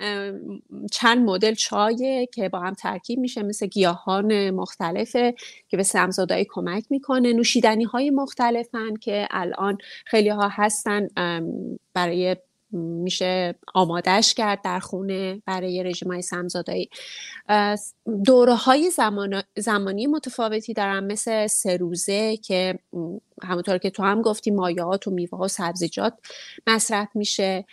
چند 0.91 1.29
مدل 1.29 1.53
چایه 1.53 2.25
که 2.25 2.49
با 2.49 2.59
هم 2.59 2.73
ترکیب 2.73 3.19
میشه 3.19 3.43
مثل 3.43 3.67
گیاهان 3.67 4.49
مختلفه 4.49 5.35
که 5.67 5.77
به 5.77 5.83
سمزادایی 5.83 6.47
کمک 6.49 6.83
می‌کنه. 6.89 7.33
نوشیدنی 7.33 7.83
های 7.83 8.09
مختلفن 8.09 8.95
که 8.95 9.27
الان 9.31 9.77
خیلی 10.05 10.29
ها 10.29 10.49
هستن 10.51 11.07
برای 11.93 12.35
میشه 12.71 13.55
آمادش 13.73 14.33
کرد 14.33 14.61
در 14.61 14.79
خونه 14.79 15.41
برای 15.45 15.83
رژیم 15.83 16.11
های 16.11 16.21
سمزادایی. 16.21 16.89
دوره 18.25 18.55
های 18.55 18.89
زمان... 18.89 19.43
زمانی 19.57 20.07
متفاوتی 20.07 20.73
دارن. 20.73 21.03
مثل 21.03 21.47
سه 21.47 21.77
روزه 21.77 22.37
که 22.37 22.79
همونطور 23.43 23.77
که 23.77 23.89
تو 23.89 24.03
هم 24.03 24.21
گفتی 24.21 24.51
مایعات 24.51 25.07
و 25.07 25.11
میوه 25.11 25.39
و 25.39 25.47
سبزیجات 25.47 26.13
مصرف 26.67 27.07
میشه 27.15 27.65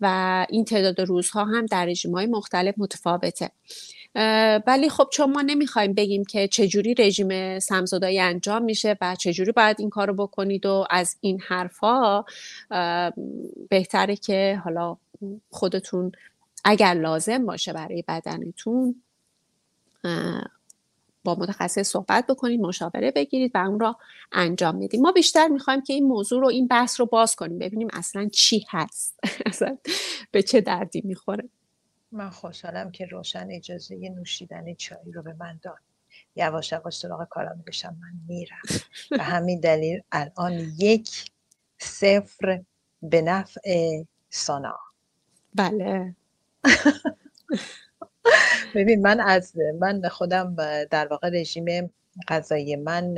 و 0.00 0.46
این 0.50 0.64
تعداد 0.64 1.00
روزها 1.00 1.44
هم 1.44 1.66
در 1.66 1.86
رژیم 1.86 2.12
های 2.14 2.26
مختلف 2.26 2.74
متفاوته. 2.78 3.50
ولی 4.66 4.88
خب 4.88 5.08
چون 5.12 5.32
ما 5.32 5.42
نمی‌خوایم 5.42 5.92
بگیم 5.92 6.24
که 6.24 6.48
چجوری 6.48 6.94
رژیم 6.94 7.58
سمزدایی 7.58 8.20
انجام 8.20 8.62
میشه 8.62 8.96
و 9.00 9.16
چجوری 9.16 9.52
باید 9.52 9.76
این 9.80 9.90
کار 9.90 10.06
رو 10.08 10.14
بکنید 10.14 10.66
و 10.66 10.86
از 10.90 11.16
این 11.20 11.40
حرفا 11.40 12.24
بهتره 13.68 14.16
که 14.16 14.60
حالا 14.64 14.96
خودتون 15.50 16.12
اگر 16.64 16.94
لازم 16.94 17.46
باشه 17.46 17.72
برای 17.72 18.04
بدنتون 18.08 19.02
با 21.24 21.34
متخصص 21.34 21.88
صحبت 21.88 22.26
بکنید 22.26 22.60
مشاوره 22.60 23.10
بگیرید 23.10 23.50
و 23.54 23.58
اون 23.58 23.80
را 23.80 23.96
انجام 24.32 24.76
میدیم 24.76 25.02
ما 25.02 25.12
بیشتر 25.12 25.48
می‌خوایم 25.48 25.82
که 25.82 25.92
این 25.92 26.04
موضوع 26.04 26.40
رو 26.40 26.48
این 26.48 26.66
بحث 26.66 27.00
رو 27.00 27.06
باز 27.06 27.36
کنیم 27.36 27.58
ببینیم 27.58 27.88
اصلا 27.92 28.28
چی 28.28 28.66
هست. 28.70 29.18
اصلا 29.46 29.78
به 30.30 30.42
چه 30.42 30.60
دردی 30.60 31.02
می‌خوره. 31.04 31.48
من 32.14 32.30
خوشحالم 32.30 32.90
که 32.90 33.06
روشن 33.06 33.48
اجازه 33.50 33.96
نوشیدن 33.96 34.74
چای 34.74 35.12
رو 35.12 35.22
به 35.22 35.34
من 35.38 35.60
داد. 35.62 35.78
یواش 36.36 36.72
یواش 36.72 36.98
سراغ 36.98 37.28
کارا 37.28 37.54
میگشم 37.54 37.96
من 38.00 38.12
میرم 38.28 38.62
به 39.10 39.22
همین 39.32 39.60
دلیل 39.60 40.02
الان 40.12 40.52
یک 40.78 41.30
صفر 41.78 42.62
به 43.02 43.22
نفع 43.22 44.02
سانا. 44.30 44.78
بله. 45.54 46.16
ببین 48.74 49.02
من 49.02 49.20
از 49.20 49.56
من 49.80 50.08
خودم 50.08 50.56
در 50.90 51.06
واقع 51.06 51.28
رژیم 51.28 51.94
غذایی 52.28 52.76
من 52.76 53.14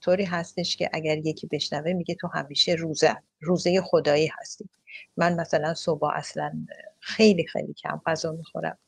طوری 0.00 0.24
هستش 0.24 0.76
که 0.76 0.90
اگر 0.92 1.18
یکی 1.18 1.46
بشنوه 1.46 1.92
میگه 1.92 2.14
تو 2.14 2.28
همیشه 2.28 2.72
روزه 2.72 3.16
روزه 3.40 3.80
خدایی 3.80 4.30
هستی. 4.40 4.68
من 5.16 5.40
مثلا 5.40 5.74
صبح 5.74 6.04
اصلا 6.14 6.52
خیلی 7.00 7.46
خیلی 7.46 7.74
کم 7.74 8.00
غذا 8.06 8.32
می‌خورم. 8.32 8.78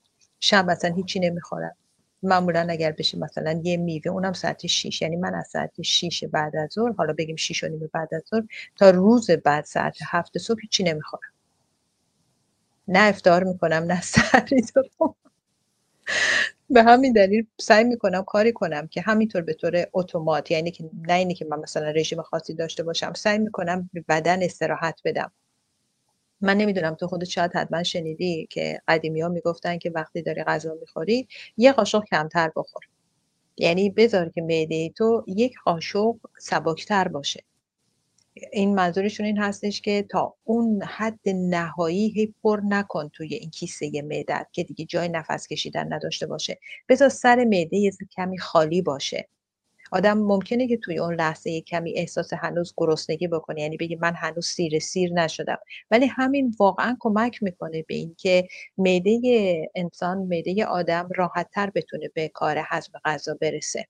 شب 0.41 0.67
اصلا 0.69 0.95
هیچی 0.95 1.21
نمی‌خورم. 1.21 1.77
معمولا 2.23 2.67
اگر 2.71 2.93
بشه 2.93 3.19
مثلا 3.19 3.61
یه 3.65 3.77
میوه 3.77 4.09
اونم 4.13 4.33
ساعت 4.33 4.67
6 4.67 5.03
یعنی 5.03 5.17
من 5.17 5.35
از 5.35 5.47
ساعت 5.49 5.83
6 5.83 6.25
بعد 6.25 6.57
از 6.57 6.71
ظهر 6.73 6.93
حالا 6.93 7.13
بگیم 7.19 7.37
6 7.37 7.65
و 7.65 7.69
نیم 7.69 7.91
بعد 7.95 8.15
از 8.15 8.23
ظهر 8.31 8.43
تا 8.77 8.91
روز 8.91 9.31
بعد 9.31 9.65
ساعت 9.65 9.97
7 10.11 10.39
صبح 10.39 10.59
هیچی 10.63 10.85
نمی‌خورم. 10.85 11.33
نه 12.89 12.99
افتار 13.09 13.45
می‌کنم 13.45 13.85
نه 13.93 14.01
سحری 14.15 14.63
به 16.71 16.83
همین 16.83 17.13
دلیل 17.13 17.47
سعی 17.61 17.85
می‌کنم 17.85 18.23
کاری 18.25 18.53
کنم 18.53 18.87
که 18.87 19.01
همینطور 19.01 19.43
به 19.43 19.55
طور 19.55 19.87
اتومات 19.93 20.51
یعنی 20.51 20.71
که 20.71 20.91
نه 21.09 21.15
اینی 21.15 21.35
که 21.35 21.45
من 21.45 21.59
مثلا 21.61 21.91
رژیم 21.91 22.23
خاصی 22.23 22.55
داشته 22.55 22.83
باشم 22.83 23.13
سعی 23.13 23.39
می‌کنم 23.39 23.91
به 23.93 24.05
بدن 24.09 24.43
استراحت 24.43 25.01
بدم. 25.05 25.33
من 26.43 26.57
نمی‌دونم 26.57 26.95
تو 26.95 27.07
خودت 27.07 27.25
شاید 27.25 27.51
حتما 27.55 27.83
شنیدی 27.83 28.47
که 28.51 28.81
قدیمی 28.89 29.21
ها 29.21 29.29
می‌گفتن 29.29 29.79
که 29.79 29.91
وقتی 29.91 30.23
داری 30.23 30.45
غذا 30.45 30.75
می‌خوری 30.81 31.29
یه 31.57 31.73
قاشق 31.73 32.05
کمتر 32.05 32.51
بخور. 32.57 32.83
یعنی 33.57 33.91
بذار 33.91 34.29
که 34.29 34.43
معده 34.43 34.89
تو 34.89 35.25
یک 35.29 35.55
قاشق 35.65 36.15
سبکتر 36.39 37.09
باشه. 37.09 37.45
این 38.53 38.75
منظورشون 38.75 39.27
این 39.27 39.39
هستش 39.39 39.81
که 39.81 40.07
تا 40.11 40.35
اون 40.45 40.83
حد 40.83 41.21
نهایی 41.27 42.09
هی 42.11 42.35
پر 42.43 42.61
نکن 42.69 43.09
توی 43.09 43.35
این 43.35 43.51
کیسه 43.51 44.03
معدت 44.03 44.47
که 44.53 44.65
دیگه 44.65 44.85
جای 44.85 45.09
نفس 45.09 45.47
کشیدن 45.47 45.93
نداشته 45.93 46.27
باشه. 46.27 46.59
بذار 46.89 47.09
سر 47.09 47.45
معده 47.45 47.77
یه 47.77 47.93
کمی 48.17 48.39
خالی 48.39 48.83
باشه. 48.83 49.29
آدم 49.93 50.19
ممکنه 50.19 50.69
که 50.69 50.77
توی 50.77 50.99
اون 50.99 51.15
لحظه 51.15 51.61
کمی 51.61 51.95
احساس 51.99 52.33
هنوز 52.33 52.75
گرسنگی 52.77 53.29
بکنه 53.29 53.61
یعنی 53.61 53.77
بگی 53.77 53.97
من 53.97 54.15
هنوز 54.15 54.47
سیر 54.47 54.79
سیر 54.79 55.13
نشدم. 55.13 55.59
ولی 55.91 56.07
همین 56.07 56.55
واقعا 56.61 56.97
کمک 57.01 57.43
می‌کنه 57.43 57.83
به 57.83 57.95
اینکه 57.95 58.49
معده 58.79 59.21
انسان 59.75 60.19
معده 60.19 60.65
آدم 60.65 61.09
راحتتر 61.17 61.71
بتونه 61.71 62.11
به 62.15 62.29
کار 62.29 62.57
هضم 62.67 62.93
غذا 63.05 63.35
برسه. 63.41 63.87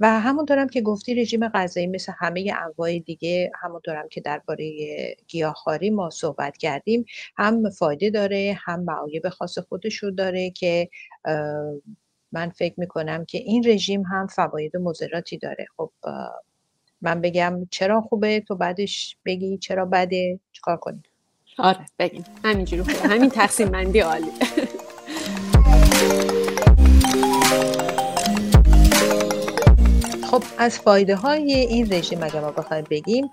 و 0.00 0.20
همونطورم 0.20 0.68
که 0.68 0.80
گفتی 0.80 1.14
رژیم 1.14 1.48
غذایی 1.48 1.86
مثل 1.86 2.12
همه 2.18 2.52
انواع 2.62 2.98
دیگه 2.98 3.50
همونطورم 3.62 4.08
که 4.08 4.20
درباره 4.20 4.70
گیاهخواری 5.28 5.90
ما 5.90 6.10
صحبت 6.10 6.56
کردیم 6.56 7.04
هم 7.36 7.70
فایده 7.70 8.10
داره 8.10 8.58
هم 8.64 8.80
معایب 8.80 9.28
خاص 9.28 9.58
خودش 9.58 9.96
رو 9.96 10.10
داره 10.10 10.50
که 10.50 10.88
من 12.32 12.50
فکر 12.50 12.74
می‌کنم 12.76 13.24
که 13.24 13.38
این 13.38 13.66
رژیم 13.66 14.02
هم 14.02 14.26
فواید 14.26 14.76
مضراتی 14.76 15.38
داره. 15.38 15.66
خب 15.76 15.90
من 17.00 17.20
بگم 17.20 17.66
چرا 17.70 18.00
خوبه؟ 18.00 18.40
تو 18.40 18.56
بعدش 18.56 19.16
بگی 19.24 19.58
چرا 19.58 19.84
بده؟ 19.84 20.40
چیکار 20.52 20.76
کنیم؟ 20.76 21.02
آره 21.58 21.86
بگیم. 21.98 22.24
همینجوری 22.44 22.82
خوبه 22.82 23.08
همین 23.08 23.30
تقسیم 23.30 23.68
بندی 23.68 24.00
عالی. 24.00 24.30
خب 30.30 30.42
از 30.58 30.78
فایده 30.78 31.16
های 31.16 31.52
این 31.52 31.92
رژیم 31.92 32.22
اگر 32.22 32.40
ما 32.40 32.50
بخوایم 32.50 32.84
بگیم 32.90 33.30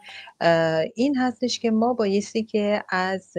این 0.95 1.15
هستش 1.17 1.59
که 1.59 1.71
ما 1.71 1.93
بایستی 1.93 2.43
که 2.43 2.83
از 2.89 3.33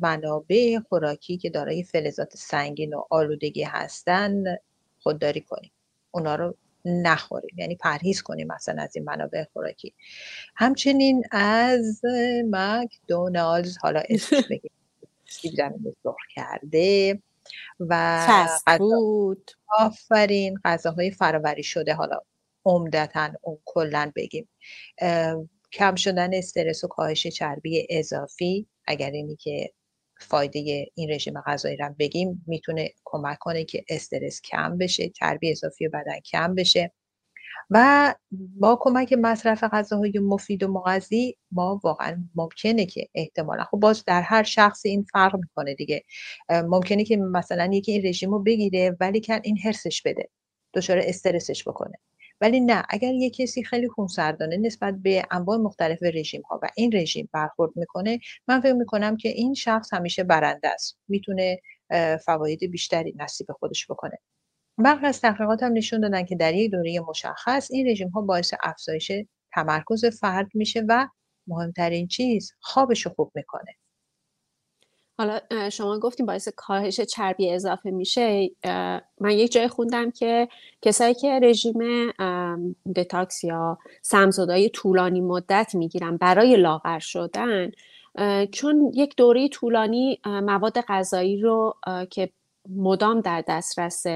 منابع 0.00 0.78
خوراکی 0.88 1.36
که 1.36 1.50
دارای 1.50 1.82
فلزات 1.82 2.36
سنگین 2.36 2.94
و 2.94 3.02
آلودگی 3.10 3.62
هستن 3.62 4.44
خودداری 5.04 5.40
کنیم. 5.40 5.70
اونا 6.10 6.34
رو 6.34 6.56
نخوریم. 6.84 7.58
یعنی 7.58 7.76
پرهیز 7.76 8.22
کنیم 8.22 8.46
مثلا 8.46 8.82
از 8.82 8.96
این 8.96 9.04
منابع 9.04 9.44
خوراکی. 9.52 9.94
همچنین 10.56 11.24
از 11.30 12.00
مکدونالدز 12.50 13.78
حالا 13.78 14.02
اسمش 14.08 14.44
بگیم 14.50 14.70
سرخ 16.02 16.16
کرده 16.34 17.22
و 17.80 18.26
آفرین 19.78 20.58
غذاهای 20.64 21.10
فراوری 21.10 21.62
شده. 21.62 21.94
حالا 21.94 22.20
عمدتا 22.64 23.30
اون 23.42 23.58
کلا 23.64 24.12
بگیم. 24.16 24.48
کم 25.72 25.94
شدن 25.94 26.34
استرس 26.34 26.84
و 26.84 26.88
کاهش 26.88 27.26
چربی 27.26 27.86
اضافی. 27.90 28.66
اگر 28.86 29.10
اینی 29.10 29.36
که 29.36 29.72
فایده 30.20 30.86
این 30.94 31.10
رژیم 31.10 31.34
غذایی 31.46 31.76
رو 31.76 31.94
بگیم 31.98 32.44
می‌تونه 32.46 32.90
کمک 33.04 33.38
کنه 33.38 33.64
که 33.64 33.84
استرس 33.88 34.40
کم 34.42 34.78
بشه 34.78 35.08
چربی 35.08 35.50
اضافی 35.50 35.88
بدن 35.88 36.20
کم 36.20 36.54
بشه. 36.54 36.92
و 37.70 38.14
با 38.60 38.78
کمک 38.80 39.12
مصرف 39.12 39.64
غذاهای 39.64 40.12
مفید 40.22 40.62
و 40.62 40.68
مغذی 40.72 41.36
ما 41.52 41.80
واقعا 41.84 42.24
ممکنه 42.34 42.86
که 42.86 43.08
احتمالا 43.14 43.64
خب 43.64 43.78
باز 43.80 44.04
در 44.06 44.22
هر 44.22 44.42
شخص 44.42 44.86
این 44.86 45.06
فرق 45.12 45.36
می‌کنه 45.36 45.74
دیگه. 45.74 46.04
ممکنه 46.50 47.04
که 47.04 47.16
مثلا 47.16 47.70
یکی 47.72 47.92
این 47.92 48.06
رژیم 48.06 48.30
رو 48.30 48.42
بگیره 48.42 48.96
ولی 49.00 49.20
کن 49.20 49.40
این 49.44 49.58
هرسش 49.64 50.02
بده 50.02 50.28
دچار 50.74 50.98
استرسش 50.98 51.68
بکنه. 51.68 51.98
ولی 52.44 52.60
نه 52.60 52.82
اگر 52.88 53.12
یه 53.12 53.30
کسی 53.30 53.64
خیلی 53.64 53.88
خونسردانه 53.88 54.56
نسبت 54.56 54.94
به 55.02 55.22
انواع 55.30 55.56
مختلف 55.56 55.98
رژیم 56.02 56.42
ها 56.42 56.60
و 56.62 56.68
این 56.76 56.90
رژیم 56.94 57.28
برخورد 57.32 57.72
می‌کنه 57.76 58.20
من 58.48 58.60
فکر 58.60 58.72
می‌کنم 58.72 59.16
که 59.16 59.28
این 59.28 59.54
شخص 59.54 59.94
همیشه 59.94 60.24
برنده 60.24 60.68
است. 60.68 60.98
می‌تونه 61.08 61.60
فواید 62.24 62.70
بیشتری 62.70 63.14
نصیب 63.16 63.46
خودش 63.58 63.86
بکنه. 63.90 64.18
برخی 64.78 65.06
از 65.06 65.20
تحقیقات 65.20 65.62
هم 65.62 65.72
نشون 65.72 66.00
دادن 66.00 66.24
که 66.24 66.36
در 66.36 66.54
یک 66.54 66.70
دوره 66.70 67.00
مشخص 67.00 67.70
این 67.70 67.88
رژیم 67.88 68.08
ها 68.08 68.20
باعث 68.20 68.54
افزایش 68.62 69.12
تمرکز 69.54 70.04
فرد 70.04 70.48
میشه 70.54 70.84
و 70.88 71.08
مهمترین 71.46 72.08
چیز 72.08 72.52
خوابش 72.60 73.06
رو 73.06 73.12
خوب 73.16 73.32
می‌کنه. 73.34 73.72
حالا 75.18 75.40
شما 75.70 75.98
گفتیم 75.98 76.26
باعث 76.26 76.48
کاهش 76.56 77.00
چربی 77.00 77.50
اضافه 77.50 77.90
میشه 77.90 78.50
من 79.20 79.30
یک 79.30 79.52
جای 79.52 79.68
خوندم 79.68 80.10
که 80.10 80.48
کسایی 80.82 81.14
که 81.14 81.40
رژیم 81.42 82.10
دتاکس 82.96 83.44
یا 83.44 83.78
سمزدای 84.02 84.68
طولانی 84.68 85.20
مدت 85.20 85.74
می‌گیرن 85.74 86.16
برای 86.16 86.56
لاغر 86.56 86.98
شدن 86.98 87.70
چون 88.52 88.92
یک 88.94 89.16
دوره 89.16 89.48
طولانی 89.48 90.20
مواد 90.24 90.80
غذایی 90.80 91.40
رو 91.40 91.74
که 92.10 92.30
مدام 92.76 93.20
در 93.20 93.44
دسترس 93.48 94.06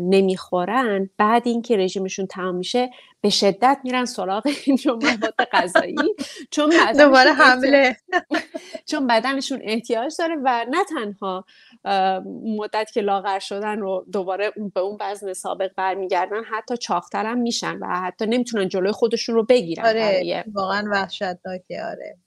نمی‌خورن 0.00 1.10
بعد 1.18 1.42
اینکه 1.48 1.76
رژیمشون 1.76 2.26
تمام 2.26 2.54
میشه 2.54 2.90
به 3.22 3.30
شدت 3.30 3.78
میرن 3.84 4.04
سراغ 4.04 4.46
این 4.66 4.78
مواد 4.86 5.34
غذایی 5.52 5.96
چون 6.50 6.72
دوباره 6.98 7.32
حمله. 7.32 7.96
چون 8.90 9.06
بدنشون 9.06 9.60
احتیاج 9.62 10.14
داره 10.18 10.36
و 10.44 10.66
نه 10.70 10.84
تنها 10.84 11.44
مدت 12.58 12.90
که 12.94 13.00
لاغر 13.00 13.38
شدن 13.38 13.78
رو 13.78 14.06
دوباره 14.12 14.52
به 14.74 14.80
اون 14.80 14.98
وزن 15.00 15.32
سابق 15.32 15.70
برمیگردن 15.76 16.44
حتی 16.44 16.76
چاختر 16.76 17.34
میشن 17.34 17.78
و 17.78 17.86
حتی 17.86 18.26
نمی‌تونن 18.26 18.68
جلوی 18.68 18.92
خودشون 18.92 19.34
رو 19.34 19.44
بگیرن 19.44 19.86
آره 19.86 20.44
واقعا 20.52 20.88
وحشتناکه 20.90 21.82
آره. 21.84 22.18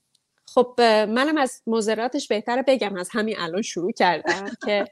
خب 0.55 0.81
منم 1.09 1.37
از 1.37 1.61
مزراتش 1.67 2.27
بهتره 2.27 2.63
بگم. 2.67 2.95
از 2.95 3.09
همین 3.11 3.35
الان 3.39 3.61
شروع 3.61 3.91
کردم 3.91 4.45
که 4.65 4.85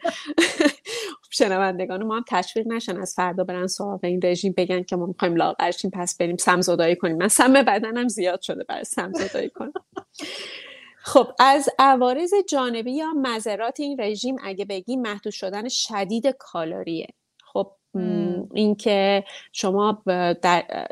شنوندگان 1.31 2.03
ما 2.03 2.15
هم 2.15 2.25
تشویق 2.29 2.67
نشن 2.67 2.97
از 2.97 3.13
فردا 3.15 3.43
برن 3.43 3.67
سراغ 3.67 3.99
این 4.03 4.19
رژیم 4.23 4.53
بگن 4.57 4.83
که 4.83 4.95
ما 4.95 5.05
می‌خوایم 5.05 5.35
لاغرشیم 5.35 5.91
پس 5.93 6.17
بریم 6.17 6.37
سمزدایی 6.37 6.95
کنیم. 6.95 7.17
من 7.17 7.27
سم 7.27 7.53
بدنم 7.53 8.07
زیاد 8.07 8.41
شده 8.41 8.63
برای 8.63 8.83
سمزدایی 8.83 9.49
کنم. 9.49 9.73
خب 10.97 11.27
از 11.39 11.69
عوارض 11.79 12.33
جانبی 12.49 12.91
یا 12.91 13.13
مذرات 13.13 13.79
این 13.79 14.01
رژیم 14.01 14.35
اگه 14.43 14.65
بگیم 14.65 15.01
محدود 15.01 15.33
شدن 15.33 15.69
شدید 15.69 16.27
کالریه. 16.27 17.07
خب 17.53 17.71
اینکه 18.53 19.23
شما 19.51 20.03
در 20.41 20.87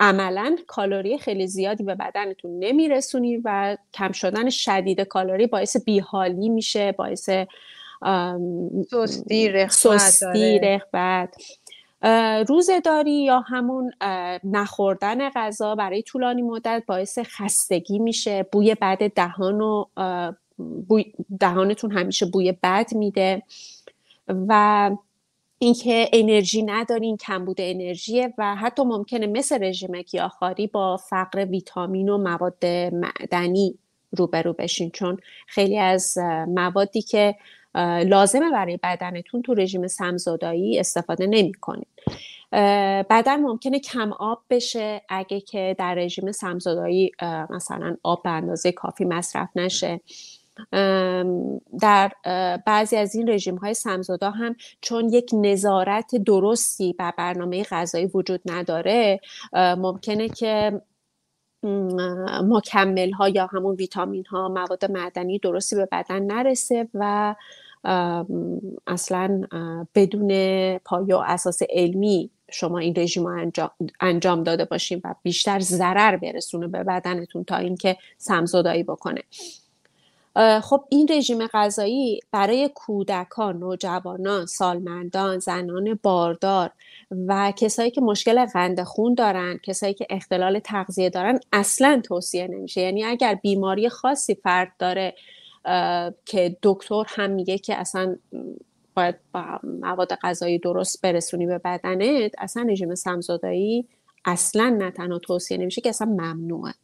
عملا 0.00 0.56
کالری 0.66 1.18
خیلی 1.18 1.46
زیادی 1.46 1.84
به 1.84 1.94
بدنتون 1.94 2.58
نمیرسونید 2.58 3.42
و 3.44 3.76
کم 3.94 4.12
شدن 4.12 4.50
شدید 4.50 5.00
کالری 5.00 5.46
باعث 5.46 5.76
بیحالی 5.84 6.48
میشه 6.48 6.92
باعث 6.92 7.30
سستی 9.68 10.58
رخبت 10.58 11.34
روزداری 12.48 13.24
یا 13.24 13.40
همون 13.40 13.92
نخوردن 14.44 15.30
غذا 15.30 15.74
برای 15.74 16.02
طولانی 16.02 16.42
مدت 16.42 16.82
باعث 16.86 17.18
خستگی 17.18 17.98
میشه؟ 17.98 18.46
بوی 18.52 18.74
بد 18.74 19.12
دهان 19.12 19.60
و 19.60 19.84
دهانتون 21.40 21.92
همیشه 21.92 22.26
بوی 22.26 22.52
بد 22.62 22.94
میده 22.94 23.42
و 24.28 24.90
اینکه 25.58 26.08
انرژی 26.12 26.62
ندارین 26.62 27.16
کمبود 27.16 27.56
انرژی 27.60 28.28
و 28.38 28.56
حتی 28.56 28.82
ممکنه 28.82 29.26
مثل 29.26 29.64
رژیم 29.64 30.02
گیاهخواری 30.02 30.66
با 30.66 30.96
فقر 30.96 31.44
ویتامین 31.44 32.08
و 32.08 32.18
مواد 32.18 32.66
معدنی 32.92 33.78
روبرو 34.16 34.52
بشین. 34.52 34.90
چون 34.90 35.16
خیلی 35.46 35.78
از 35.78 36.18
موادی 36.48 37.02
که 37.02 37.36
لازمه 38.04 38.50
برای 38.50 38.78
بدنتون 38.82 39.42
تو 39.42 39.54
رژیم 39.54 39.86
سمزدایی 39.86 40.78
استفاده 40.78 41.26
نمی‌کنید 41.26 41.88
بدن 43.10 43.40
ممکنه 43.40 43.78
کم 43.78 44.12
آب 44.12 44.42
بشه. 44.50 45.02
اگه 45.08 45.40
که 45.40 45.76
در 45.78 45.94
رژیم 45.94 46.32
سمزدایی 46.32 47.12
مثلا 47.50 47.96
آب 48.02 48.22
به 48.22 48.30
اندازه 48.30 48.72
کافی 48.72 49.04
مصرف 49.04 49.48
نشه. 49.56 50.00
در 51.80 52.12
بعضی 52.66 52.96
از 52.96 53.14
این 53.14 53.30
رژیم 53.30 53.56
های 53.56 53.74
سمزدا 53.74 54.30
هم 54.30 54.56
چون 54.80 55.08
یک 55.08 55.30
نظارت 55.32 56.16
درستی 56.16 56.92
بر 56.92 57.12
برنامه 57.18 57.62
غذایی 57.62 58.06
وجود 58.06 58.40
نداره 58.46 59.20
ممکنه 59.54 60.28
که 60.28 60.82
مکمل 62.42 63.10
ها 63.10 63.28
یا 63.28 63.46
همون 63.46 63.74
ویتامین 63.74 64.24
ها 64.26 64.48
مواد 64.48 64.90
معدنی 64.90 65.38
درستی 65.38 65.76
به 65.76 65.88
بدن 65.92 66.22
نرسه 66.22 66.88
و 66.94 67.34
اصلا 68.86 69.42
بدون 69.94 70.28
پایه 70.78 71.14
و 71.14 71.22
اساس 71.26 71.62
علمی 71.70 72.30
شما 72.50 72.78
این 72.78 72.94
رژیم 72.96 73.26
رو 73.26 73.70
انجام, 74.00 74.42
داده 74.42 74.64
باشین 74.64 75.00
و 75.04 75.14
بیشتر 75.22 75.60
ضرر 75.60 76.16
برسونه 76.16 76.68
به 76.68 76.84
بدنتون 76.84 77.44
تا 77.44 77.56
اینکه 77.56 77.96
سمزدایی 78.18 78.82
بکنه. 78.82 79.22
خب 80.62 80.84
این 80.88 81.08
رژیم 81.10 81.46
غذایی 81.46 82.20
برای 82.32 82.70
کودکان، 82.74 83.58
نوجوانان، 83.58 84.46
سالمندان، 84.46 85.38
زنان 85.38 85.98
باردار 86.02 86.70
و 87.26 87.52
کسایی 87.56 87.90
که 87.90 88.00
مشکل 88.00 88.46
قند 88.46 88.82
خون 88.82 89.14
دارن، 89.14 89.58
کسایی 89.62 89.94
که 89.94 90.06
اختلال 90.10 90.58
تغذیه 90.58 91.10
دارن 91.10 91.40
اصلا 91.52 92.00
توصیه 92.04 92.48
نمیشه. 92.48 92.80
یعنی 92.80 93.04
اگر 93.04 93.34
بیماری 93.34 93.88
خاصی 93.88 94.34
فرد 94.34 94.72
داره 94.78 95.14
که 96.24 96.56
دکتر 96.62 97.04
هم 97.08 97.30
میگه 97.30 97.58
که 97.58 97.76
اصلا 97.76 98.16
باید 98.94 99.14
با 99.32 99.60
مواد 99.80 100.14
غذایی 100.14 100.58
درست 100.58 101.02
برسونی 101.02 101.46
به 101.46 101.58
بدنت 101.58 102.32
اصلا 102.38 102.62
رژیم 102.62 102.94
سمزدایی 102.94 103.86
اصلا 104.24 104.76
نه 104.78 104.90
تنها 104.90 105.18
توصیه 105.18 105.58
نمیشه 105.58 105.80
که 105.80 105.88
اصلا 105.88 106.06
ممنوعه. 106.06 106.74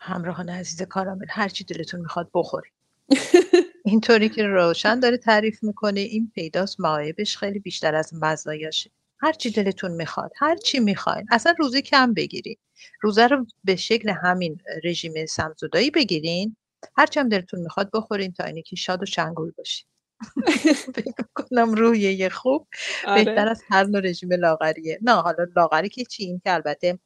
همراهان 0.00 0.48
عزیز 0.48 0.82
کارامل 0.82 1.26
هرچی 1.28 1.64
دلتون 1.64 2.00
می‌خواد 2.00 2.30
بخورید. 2.34 2.72
اینطوری 3.84 4.28
که 4.28 4.42
روشن 4.42 5.00
داره 5.00 5.16
تعریف 5.16 5.62
می‌کنه 5.62 6.00
این 6.00 6.32
پیداست 6.34 6.80
معایبش 6.80 7.36
خیلی 7.36 7.58
بیشتر 7.58 7.94
از 7.94 8.14
مزایاشه. 8.22 8.90
هرچی 9.18 9.50
دلتون 9.50 9.90
می‌خواد 9.90 10.30
هرچی 10.36 10.80
می‌خواین. 10.80 11.26
اصلا 11.30 11.54
روزی 11.58 11.82
کم 11.82 12.14
بگیرین 12.14 12.56
روزه 13.00 13.26
رو 13.26 13.46
به 13.64 13.76
شکل 13.76 14.08
همین 14.08 14.60
رژیم 14.84 15.26
سمزدایی 15.26 15.90
بگیرین. 15.90 16.56
هرچی 16.96 17.20
هم 17.20 17.28
دلتون 17.28 17.60
می‌خواد 17.60 17.90
بخورین 17.92 18.32
تا 18.32 18.44
اینکه 18.44 18.76
شاد 18.76 19.02
و 19.02 19.06
شنگول 19.06 19.52
باشین. 19.58 19.86
فکر 20.94 21.24
کنم 21.34 21.74
روحیه 21.74 22.28
خوب 22.28 22.68
آره. 23.06 23.24
بهتر 23.24 23.48
از 23.48 23.62
هر 23.68 23.84
نوع 23.84 24.00
رژیم 24.00 24.32
لاغریه. 24.32 24.98
نه 25.02 25.12
حالا 25.12 25.46
لاغری 25.56 25.88
که 25.88 26.04
چی؟ 26.04 26.24
این 26.24 26.40
که 26.44 26.54
البته 26.54 26.98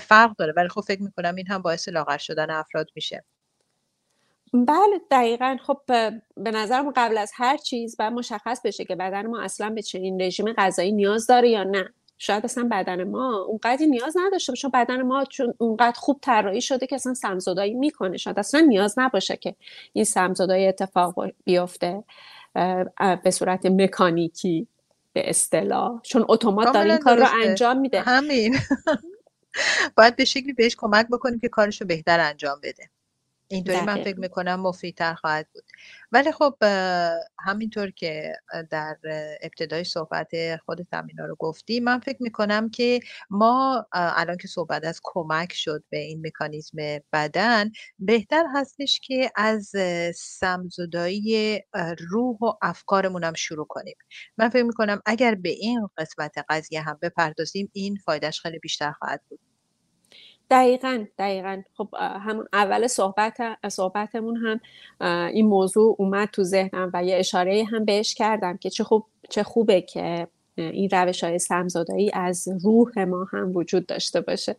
فرق 0.00 0.36
داره 0.36 0.52
ولی 0.56 0.68
خب 0.68 0.80
فکر 0.80 1.02
می‌کنم 1.02 1.34
این 1.34 1.46
هم 1.46 1.62
باعث 1.62 1.88
لاغر 1.88 2.18
شدن 2.18 2.50
افراد 2.50 2.90
میشه. 2.94 3.24
بله 4.52 5.00
دقیقا. 5.10 5.56
خب 5.62 5.80
به 6.36 6.50
نظرم 6.50 6.90
قبل 6.96 7.18
از 7.18 7.32
هر 7.34 7.56
چیز 7.56 7.96
باید 7.96 8.12
مشخص 8.12 8.60
بشه 8.64 8.84
که 8.84 8.96
بدن 8.96 9.26
ما 9.26 9.40
اصلا 9.40 9.70
به 9.70 9.82
چنین 9.82 10.22
رژیم 10.22 10.52
غذایی 10.52 10.92
نیاز 10.92 11.26
داره 11.26 11.48
یا 11.48 11.64
نه. 11.64 11.88
شاید 12.18 12.44
اصلا 12.44 12.68
بدن 12.72 13.04
ما 13.04 13.44
اونقدر 13.48 13.86
نیاز 13.86 14.16
نداشته 14.16 14.52
باشه 14.52 14.68
بدن 14.68 15.02
ما 15.02 15.24
چون 15.24 15.54
اونقدر 15.58 15.98
خوب 15.98 16.18
طراحی 16.22 16.60
شده 16.60 16.86
که 16.86 16.94
اصلا 16.94 17.14
سمزدایی 17.14 17.74
می‌کنه. 17.74 18.16
شاید 18.16 18.38
اصلا 18.38 18.60
نیاز 18.60 18.98
نباشه 18.98 19.36
که 19.36 19.54
این 19.92 20.04
سمزدایی 20.04 20.66
اتفاق 20.66 21.14
بیفته 21.44 22.04
به 23.24 23.30
صورت 23.30 23.66
مکانیکی 23.66 24.66
به 25.12 25.30
اصطلاح. 25.30 26.00
چون 26.02 26.24
اتومات 26.28 26.74
داره 26.74 26.90
این 26.90 26.98
کار 26.98 27.18
رو 27.18 27.26
انجام 27.42 27.78
میده. 27.80 28.00
همین. 28.00 28.56
باید 29.96 30.16
به 30.16 30.24
شکلی 30.24 30.52
بهش 30.52 30.76
کمک 30.78 31.08
بکنیم 31.12 31.40
که 31.40 31.48
کارش 31.48 31.80
رو 31.80 31.86
بهتر 31.86 32.20
انجام 32.20 32.60
بده. 32.62 32.90
اینطوری 33.50 33.80
من 33.80 34.04
فکر 34.04 34.20
می‌کنم 34.20 34.60
مفیدتر 34.60 35.14
خواهد 35.14 35.48
بود. 35.54 35.64
ولی 36.12 36.32
خب 36.32 36.54
همینطور 37.40 37.90
که 37.90 38.32
در 38.70 38.96
ابتدای 39.42 39.84
صحبت 39.84 40.30
خود 40.66 40.86
تمینا 40.90 41.26
رو 41.26 41.36
گفتی 41.38 41.80
من 41.80 42.00
فکر 42.00 42.22
می‌کنم 42.22 42.70
که 42.70 43.00
ما 43.30 43.86
الان 43.92 44.36
که 44.36 44.48
صحبت 44.48 44.84
از 44.84 45.00
کمک 45.02 45.52
شد 45.52 45.84
به 45.90 45.98
این 45.98 46.26
مکانیزم 46.26 46.76
بدن 47.12 47.70
بهتر 47.98 48.44
هستش 48.54 49.00
که 49.00 49.30
از 49.36 49.72
سمزدایی 50.14 51.60
روح 52.10 52.38
و 52.40 52.52
افکارمون 52.62 53.24
هم 53.24 53.34
شروع 53.34 53.66
کنیم. 53.66 53.96
من 54.38 54.48
فکر 54.48 54.62
می‌کنم 54.62 55.02
اگر 55.06 55.34
به 55.34 55.50
این 55.50 55.88
قسمت 55.96 56.34
قضیه 56.48 56.80
هم 56.80 56.98
بپردازیم 57.02 57.70
این 57.72 57.96
فایدهش 57.96 58.40
خیلی 58.40 58.58
بیشتر 58.58 58.92
خواهد 58.92 59.22
بود. 59.28 59.40
دقیقا 60.50 61.04
دقیقا. 61.18 61.62
خب 61.74 61.88
همون 62.00 62.46
اول 62.52 62.86
صحبت 62.86 63.36
صحبتمون 63.68 64.36
هم 64.36 64.60
این 65.28 65.46
موضوع 65.46 65.96
اومد 65.98 66.28
تو 66.28 66.42
ذهنم 66.42 66.90
و 66.94 67.04
یه 67.04 67.16
اشاره 67.16 67.64
هم 67.64 67.84
بهش 67.84 68.14
کردم 68.14 68.56
که 68.56 68.70
چه 68.70 68.84
خوب 68.84 69.06
چه 69.30 69.42
خوبه 69.42 69.80
که 69.80 70.28
این 70.56 70.88
روش 70.92 71.24
های 71.24 71.38
سمزدایی 71.38 72.10
از 72.14 72.48
روح 72.64 72.98
ما 72.98 73.26
هم 73.32 73.56
وجود 73.56 73.86
داشته 73.86 74.20
باشه. 74.20 74.56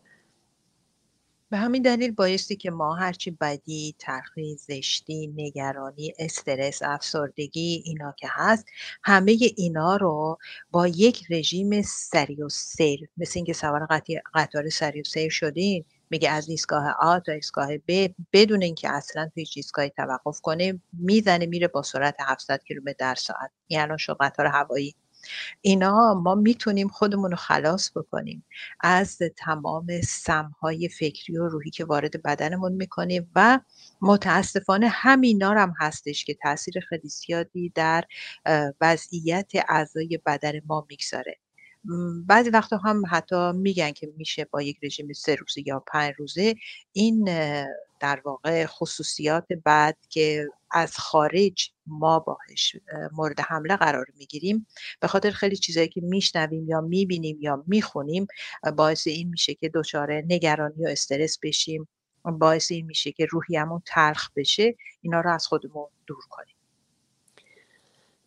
به 1.52 1.58
همین 1.58 1.82
دلیل 1.82 2.12
بایستی 2.12 2.56
که 2.56 2.72
ما 2.72 2.96
هرچی 2.96 3.32
بدی، 3.32 3.96
تلخی، 4.00 4.56
زشتی، 4.56 5.28
نگرانی، 5.28 6.14
استرس، 6.20 6.82
افسردگی 6.84 7.84
اینا 7.86 8.14
که 8.18 8.28
هست 8.32 8.66
همه 9.04 9.38
اینا 9.58 9.96
رو 9.96 10.38
با 10.72 10.88
یک 10.88 11.32
رژیم 11.32 11.82
سری 11.82 12.44
و 12.44 12.50
سیر 12.50 13.10
مثل 13.18 13.32
اینکه 13.36 13.54
سوار 13.54 13.88
قطار 14.34 14.70
سری 14.70 15.02
و 15.02 15.04
سیر 15.04 15.30
شدین 15.30 15.86
میگه 16.10 16.30
از 16.30 16.50
ایستگاه 16.50 16.96
آ 17.00 17.20
تا 17.20 17.32
ایستگاه 17.32 17.78
ب 17.88 18.08
بدون 18.34 18.62
اینکه 18.64 18.90
اصلا 18.90 19.30
توی 19.34 19.46
ایستگاهی 19.56 19.90
توقف 19.90 20.42
کنه 20.42 20.80
می‌زنه 20.94 21.46
میره 21.46 21.68
با 21.68 21.82
سرعت 21.82 22.16
700 22.20 22.64
کیلومتر 22.68 22.96
در 23.00 23.16
ساعت. 23.16 23.52
یعنی 23.70 24.00
شو 24.00 24.14
قطار 24.20 24.46
هوایی 24.46 24.96
اینا 25.62 26.14
ما 26.14 26.36
می‌تونیم 26.36 26.88
خودمون 26.88 27.32
رو 27.32 27.38
خلاص 27.38 27.92
بکنیم 27.98 28.46
از 28.80 29.18
تمام 29.38 29.88
سمهای 30.02 30.90
فکری 30.90 31.38
و 31.38 31.48
روحی 31.48 31.70
که 31.70 31.86
وارد 31.86 32.24
بدنمون 32.24 32.72
می‌کنیم 32.72 33.32
و 33.36 33.60
متاسفانه 34.02 34.88
همینا 34.88 35.52
هم 35.52 35.74
هستش 35.80 36.26
که 36.26 36.34
تاثیر 36.34 36.80
خیلی 36.90 37.10
زیادی 37.10 37.70
در 37.76 38.04
وضعیت 38.82 39.52
اعضای 39.70 40.20
بدن 40.26 40.62
ما 40.66 40.86
می‌گذاره. 40.90 41.36
بعضی 42.28 42.50
وقتا 42.50 42.78
هم 42.78 43.04
حتی 43.10 43.52
میگن 43.56 43.92
که 43.92 44.14
میشه 44.18 44.46
با 44.46 44.62
یک 44.62 44.78
رژیم 44.84 45.14
سه 45.14 45.36
روزه 45.36 45.68
یا 45.68 45.84
پنج 45.88 46.14
روزه. 46.18 46.56
این 46.94 47.24
در 48.00 48.22
واقع 48.26 48.66
خصوصیات 48.66 49.48
بعد 49.64 49.98
که 50.10 50.48
از 50.72 50.98
خارج 50.98 51.72
ما 51.90 52.20
باهش 52.20 52.76
مورد 53.12 53.40
حمله 53.40 53.76
قرار 53.76 54.06
می‌گیریم. 54.18 54.68
به 55.00 55.08
خاطر 55.08 55.32
خیلی 55.32 55.56
چیزایی 55.56 55.88
که 55.88 56.02
میشنویم 56.02 56.70
یا 56.70 56.82
می‌بینیم 56.82 57.38
یا 57.42 57.64
می‌خونیم 57.68 58.28
باعث 58.78 59.08
این 59.08 59.30
میشه 59.30 59.54
که 59.54 59.70
دچار 59.74 60.12
نگرانی 60.14 60.86
و 60.86 60.88
استرس 60.88 61.40
بشیم. 61.44 61.88
باعث 62.26 62.72
این 62.72 62.86
میشه 62.86 63.12
که 63.12 63.26
روحیمون 63.26 63.82
تلخ 63.86 64.30
بشه. 64.36 64.76
اینا 65.02 65.22
رو 65.22 65.34
از 65.34 65.48
خودمون 65.48 65.88
دور 66.08 66.24
کنیم. 66.30 66.56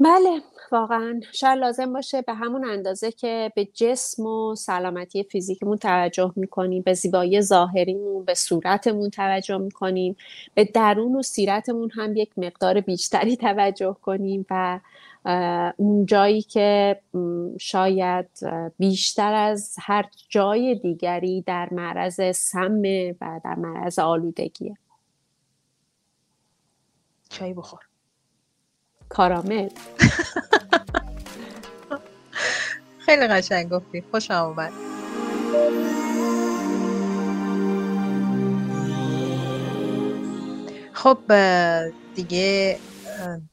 بله 0.05 0.43
واقعا. 0.73 1.21
شاید 1.33 1.59
لازم 1.59 1.93
باشه 1.93 2.23
به 2.23 2.35
همون 2.35 2.65
اندازه 2.65 3.13
که 3.13 3.53
به 3.57 3.65
جسم 3.65 4.27
و 4.27 4.55
سلامتی 4.55 5.23
فیزیکمون 5.23 5.77
توجه 5.77 6.33
می‌کنیم 6.37 6.83
به 6.83 6.95
زیبایی 6.95 7.41
ظاهریمون 7.41 8.25
به 8.25 8.35
صورتمون 8.35 9.11
توجه 9.11 9.59
می‌کنیم 9.59 10.17
به 10.55 10.65
درون 10.65 11.17
و 11.17 11.23
سیرتمون 11.23 11.91
هم 11.91 12.17
یک 12.17 12.31
مقدار 12.37 12.81
بیشتری 12.81 13.37
توجه 13.37 13.97
کنیم 14.03 14.47
و 14.51 14.81
اون 15.77 16.07
جایی 16.07 16.43
که 16.43 17.01
شاید 17.61 18.29
بیشتر 18.79 19.35
از 19.35 19.77
هر 19.81 20.09
جای 20.29 20.75
دیگری 20.75 21.43
در 21.43 21.69
معرض 21.73 22.37
سمه 22.37 23.17
و 23.21 23.41
در 23.45 23.55
معرض 23.55 23.99
آلودگیه 23.99 24.77
چای 27.29 27.55
بخور. 27.55 27.92
کارامل. 29.13 29.69
خیلی 33.07 33.27
قشنگ 33.27 33.71
گفتی. 33.71 34.05
خوشم 34.11 34.35
اومد. 34.35 34.73
خب 40.93 41.19
دیگه 42.15 42.79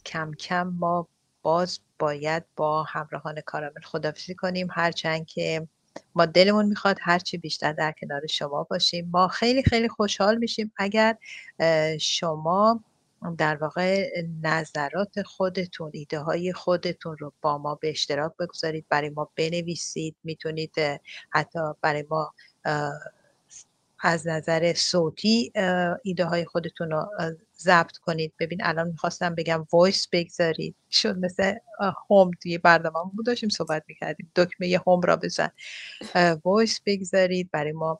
کم 0.05 0.31
کم 0.33 0.67
ما 0.67 1.07
باز 1.41 1.79
باید 1.99 2.43
با 2.55 2.83
همراهان 2.83 3.41
کارامل 3.41 3.81
خدافزی 3.83 4.35
کنیم. 4.35 4.67
هرچند 4.71 5.25
که 5.25 5.67
ما 6.15 6.25
دلمون 6.25 6.65
می‌خواد 6.65 6.97
هرچی 7.01 7.37
بیشتر 7.37 7.73
در 7.73 7.93
کنار 8.01 8.27
شما 8.27 8.63
باشیم. 8.63 9.09
ما 9.11 9.27
خیلی 9.27 9.63
خیلی 9.63 9.89
خوشحال 9.89 10.37
میشیم 10.37 10.71
اگر 10.77 11.17
شما 11.99 12.83
در 13.37 13.55
واقع 13.55 14.09
نظرات 14.43 15.21
خودتون 15.21 15.91
ایده 15.93 16.19
های 16.19 16.53
خودتون 16.53 17.17
رو 17.17 17.33
با 17.41 17.57
ما 17.57 17.75
به 17.75 17.89
اشتراک 17.89 18.31
بگذارید 18.39 18.85
برای 18.89 19.09
ما 19.09 19.29
بنویسید. 19.35 20.15
می‌تونید 20.23 20.75
حتی 21.29 21.59
برای 21.81 22.05
ما 22.09 22.33
از 23.99 24.27
نظر 24.27 24.73
صوتی 24.73 25.51
ایده 26.03 26.25
های 26.25 26.45
خودتون 26.45 26.91
رو 26.91 27.09
ضبط 27.57 27.97
کنید. 27.97 28.33
ببین 28.39 28.63
الان 28.63 28.87
می‌خواستم 28.87 29.35
بگم 29.35 29.67
voice 29.73 30.07
بگذارید. 30.11 30.75
شد 30.91 31.17
مثل 31.17 31.53
home 32.09 32.31
توی 32.41 32.57
برنامه 32.57 33.11
بود 33.15 33.25
داشتیم 33.25 33.49
صحبت 33.49 33.83
می‌کردیم. 33.87 34.31
دکمه 34.35 34.79
home 34.87 35.01
را 35.01 35.15
بزن. 35.15 35.49
voice 36.43 36.79
بگذارید. 36.85 37.49
برای 37.51 37.71
ما 37.71 37.99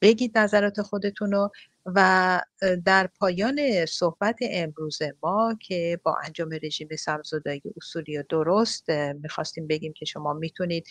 بگید 0.00 0.38
نظرات 0.38 0.82
خودتون 0.82 1.32
رو 1.32 1.50
و 1.86 2.40
در 2.84 3.06
پایان 3.06 3.86
صحبت 3.86 4.38
امروز 4.42 4.98
ما 5.22 5.56
که 5.60 6.00
با 6.02 6.16
انجام 6.24 6.58
رژیم 6.62 6.88
سم‌زدایی 6.98 7.62
اصولی 7.76 8.18
و 8.18 8.24
درست 8.28 8.90
می‌خواستیم 8.90 9.66
بگیم 9.66 9.92
که 9.92 10.04
شما 10.04 10.32
می‌تونید 10.32 10.86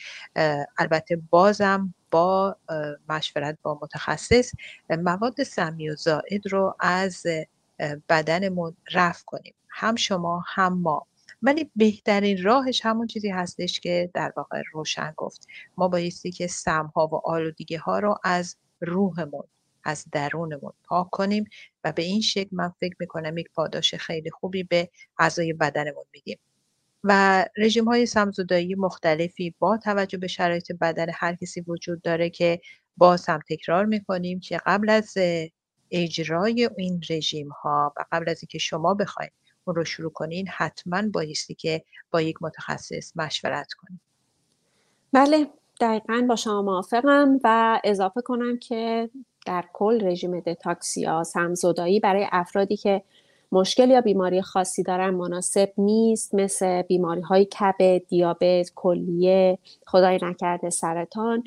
البته 0.77 1.21
بازم 1.29 1.93
با 2.11 2.55
مشورت 3.09 3.57
با 3.61 3.79
متخصص 3.81 4.51
مواد 4.89 5.43
سمی 5.43 5.89
و 5.89 5.95
زائد 5.95 6.47
رو 6.47 6.75
از 6.79 7.23
بدنمون 8.09 8.75
رفع 8.93 9.23
کنیم. 9.25 9.53
هم 9.69 9.95
شما 9.95 10.43
هم 10.47 10.73
ما. 10.73 11.07
ولی 11.41 11.71
بهترین 11.75 12.43
راهش 12.43 12.81
همون 12.85 13.07
چیزی 13.07 13.29
هستش 13.29 13.79
که 13.79 14.09
در 14.13 14.33
واقع 14.37 14.61
روشن 14.73 15.13
گفت. 15.17 15.47
ما 15.77 15.87
بایستی 15.87 16.31
که 16.31 16.47
سمها 16.47 17.07
و 17.07 17.15
آلودگی 17.15 17.75
ها 17.75 17.99
رو 17.99 18.15
از 18.23 18.55
روحمون 18.81 19.43
از 19.83 20.05
درونمون 20.11 20.73
پاک 20.83 21.09
کنیم 21.09 21.45
و 21.83 21.91
به 21.91 22.01
این 22.01 22.21
شکل 22.21 22.49
من 22.51 22.73
فکر 22.79 22.95
می‌کنم 22.99 23.37
یک 23.37 23.47
پاداش 23.55 23.95
خیلی 23.95 24.29
خوبی 24.31 24.63
به 24.63 24.89
اعضای 25.19 25.53
بدنمون 25.53 26.05
میدیم. 26.13 26.39
و 27.03 27.45
رژیم 27.57 27.85
های 27.85 28.07
مختلفی 28.77 29.55
با 29.59 29.77
توجه 29.77 30.17
به 30.17 30.27
شرایط 30.27 30.71
بدن 30.71 31.07
هر 31.13 31.35
کسی 31.35 31.61
وجود 31.61 32.01
داره 32.01 32.29
که 32.29 32.61
باز 32.97 33.25
هم 33.25 33.39
تکرار 33.49 33.85
می‌کنیم 33.85 34.39
که 34.39 34.57
قبل 34.65 34.89
از 34.89 35.17
اجرای 35.91 36.69
این 36.77 37.01
رژیم 37.09 37.49
ها 37.49 37.93
و 37.97 38.05
قبل 38.11 38.29
از 38.29 38.39
اینکه 38.43 38.57
شما 38.57 38.93
بخواید 38.93 39.31
اون 39.65 39.75
رو 39.75 39.85
شروع 39.85 40.11
کنین 40.11 40.47
حتما 40.47 41.01
بایستی 41.13 41.55
که 41.55 41.83
با 42.11 42.21
یک 42.21 42.37
متخصص 42.41 43.11
مشورت 43.15 43.73
کنید 43.73 43.99
بله 45.13 45.47
دقیقا 45.81 46.25
با 46.29 46.35
شما 46.35 46.61
موافقم 46.61 47.39
و 47.43 47.79
اضافه 47.83 48.21
کنم 48.21 48.57
که 48.57 49.09
در 49.45 49.65
کل 49.73 50.07
رژیم 50.07 50.39
دتاکس 50.39 50.97
یا 50.97 51.23
سمزدایی 51.23 51.99
برای 51.99 52.27
افرادی 52.31 52.77
که 52.77 53.03
مشکل 53.51 53.89
یا 53.89 54.01
بیماری 54.01 54.41
خاصی 54.41 54.83
دارن 54.83 55.09
مناسب 55.09 55.73
نیست 55.77 56.35
مثل 56.35 56.81
بیماری 56.81 57.21
های 57.21 57.45
کبد، 57.45 58.07
دیابت، 58.07 58.71
کلیه، 58.75 59.59
خدای 59.87 60.19
نکرده 60.21 60.69
سرطان 60.69 61.43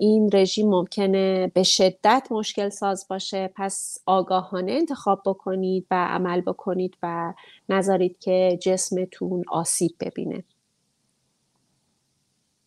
این 0.00 0.30
رژیم 0.32 0.68
ممکنه 0.68 1.46
به 1.54 1.62
شدت 1.62 2.28
مشکل 2.30 2.68
ساز 2.68 3.06
باشه. 3.10 3.50
پس 3.56 3.98
آگاهانه 4.06 4.72
انتخاب 4.72 5.22
بکنید 5.26 5.86
و 5.90 6.06
عمل 6.06 6.40
بکنید 6.40 6.96
و 7.02 7.34
نذارید 7.68 8.18
که 8.18 8.58
جسمتون 8.62 9.44
آسیب 9.48 9.94
ببینه. 10.00 10.44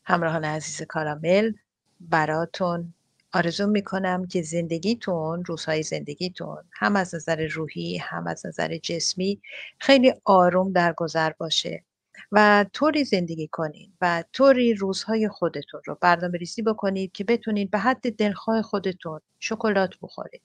همراهان 0.04 0.46
عزیز 0.46 0.82
کارامل 0.82 1.52
براتون 2.00 2.94
آرزو 3.34 3.68
می‌کنم 3.68 4.28
که 4.28 4.42
زندگیتون 4.42 5.46
روزهای 5.46 5.84
زندگیتون 5.84 6.64
هم 6.72 6.96
از 6.96 7.16
نظر 7.16 7.48
روحی 7.48 7.98
هم 7.98 8.28
از 8.28 8.46
نظر 8.46 8.78
جسمی 8.78 9.42
خیلی 9.78 10.14
آروم 10.26 10.72
در 10.72 10.94
گذر 10.94 11.32
باشه. 11.38 11.84
و 12.32 12.66
طوری 12.74 13.04
زندگی 13.04 13.48
کنید 13.48 13.94
و 14.02 14.24
طوری 14.34 14.74
روزهای 14.74 15.30
خودتون 15.30 15.82
رو 15.86 15.98
برنامه 16.02 16.38
ریزی 16.38 16.62
بکنید 16.62 17.12
که 17.12 17.24
بتونید 17.24 17.72
به 17.72 17.80
حد 17.80 18.16
دلخواه 18.16 18.62
خودتون 18.62 19.20
شکلات 19.40 19.94
بخورید. 20.02 20.42